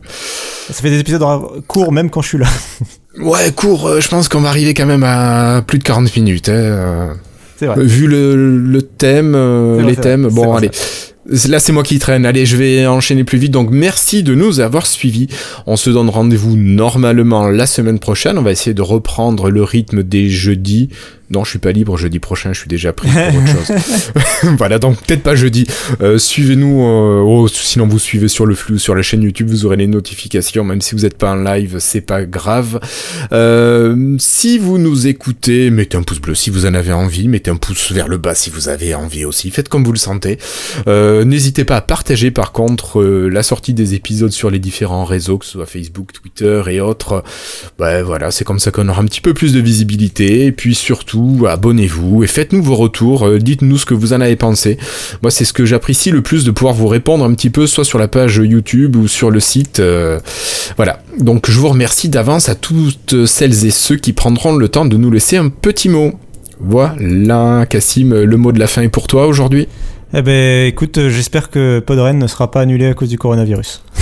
[0.68, 1.22] Ça fait des épisodes
[1.68, 2.48] courts même quand je suis là.
[3.20, 6.50] Ouais, court, euh, je pense qu'on va arriver quand même à plus de 40 minutes.
[6.50, 6.54] Hein.
[6.54, 7.14] euh.
[7.58, 7.84] C'est vrai.
[7.84, 10.72] Vu le, le thème, euh, vrai, les thèmes, bon, vrai, allez.
[11.26, 12.26] Là, c'est moi qui traîne.
[12.26, 13.52] Allez, je vais enchaîner plus vite.
[13.52, 15.28] Donc, merci de nous avoir suivis.
[15.66, 18.38] On se donne rendez-vous normalement la semaine prochaine.
[18.38, 20.90] On va essayer de reprendre le rythme des jeudis.
[21.30, 22.54] Non, je suis pas libre jeudi prochain.
[22.54, 24.12] Je suis déjà pris pour autre chose.
[24.58, 25.66] voilà, donc peut-être pas jeudi.
[26.02, 26.84] Euh, Suivez-nous.
[26.84, 29.50] euh, oh, sinon, vous suivez sur le flux, sur la chaîne YouTube.
[29.50, 30.64] Vous aurez les notifications.
[30.64, 32.80] Même si vous n'êtes pas en live, c'est pas grave.
[33.32, 37.28] Euh, si vous nous écoutez, mettez un pouce bleu si vous en avez envie.
[37.30, 39.50] Mettez un pouce vers le bas si vous avez envie aussi.
[39.50, 40.38] Faites comme vous le sentez.
[40.88, 45.06] Euh, N'hésitez pas à partager par contre euh, la sortie des épisodes sur les différents
[45.06, 47.24] réseaux, que ce soit Facebook, Twitter et autres.
[47.78, 50.46] Ben voilà, c'est comme ça qu'on aura un petit peu plus de visibilité.
[50.46, 53.28] Et puis surtout, abonnez-vous et faites-nous vos retours.
[53.28, 54.78] Euh, Dites-nous ce que vous en avez pensé.
[55.22, 57.86] Moi, c'est ce que j'apprécie le plus de pouvoir vous répondre un petit peu, soit
[57.86, 59.80] sur la page YouTube ou sur le site.
[59.80, 60.20] euh,
[60.78, 61.02] voilà.
[61.20, 64.98] Donc je vous remercie d'avance à toutes celles et ceux qui prendront le temps de
[64.98, 66.14] nous laisser un petit mot.
[66.60, 69.68] Voilà, Cassim, le mot de la fin est pour toi aujourd'hui.
[70.16, 73.84] Eh ben, écoute, euh, j'espère que Podren ne sera pas annulé à cause du coronavirus.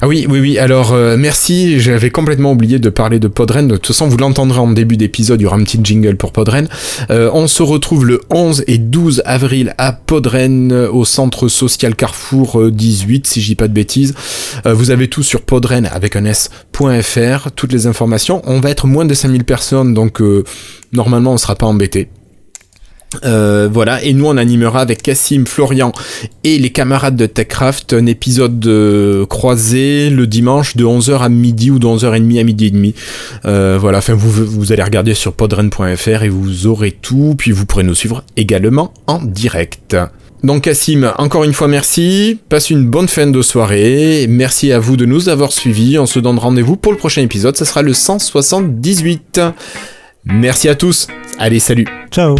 [0.00, 0.58] Ah oui, oui, oui.
[0.58, 1.78] Alors, euh, merci.
[1.78, 3.68] J'avais complètement oublié de parler de Podren.
[3.68, 5.40] De toute façon, vous l'entendrez en début d'épisode.
[5.40, 6.66] Il y aura un petit jingle pour Podren.
[7.10, 11.94] Euh, on se retrouve le 11 et 12 avril à Podren, euh, au centre social
[11.94, 14.14] Carrefour euh, 18, si je dis pas de bêtises.
[14.66, 17.50] Euh, vous avez tout sur podren avec un s.fr.
[17.52, 18.42] Toutes les informations.
[18.46, 20.44] On va être moins de 5000 personnes, donc euh,
[20.92, 22.08] normalement, on sera pas embêté.
[23.24, 25.92] Euh, voilà, et nous on animera avec Cassim, Florian
[26.42, 31.78] et les camarades de TechCraft un épisode croisé le dimanche de 11h à midi ou
[31.78, 32.94] de 11h30 à midi et demi.
[33.44, 37.66] Euh, voilà, enfin vous, vous allez regarder sur podren.fr et vous aurez tout, puis vous
[37.66, 39.96] pourrez nous suivre également en direct.
[40.42, 44.96] Donc Cassim, encore une fois merci, passe une bonne fin de soirée, merci à vous
[44.96, 47.94] de nous avoir suivis, on se donne rendez-vous pour le prochain épisode, ça sera le
[47.94, 49.40] 178.
[50.26, 51.06] Merci à tous,
[51.38, 51.86] allez salut.
[52.10, 52.36] Ciao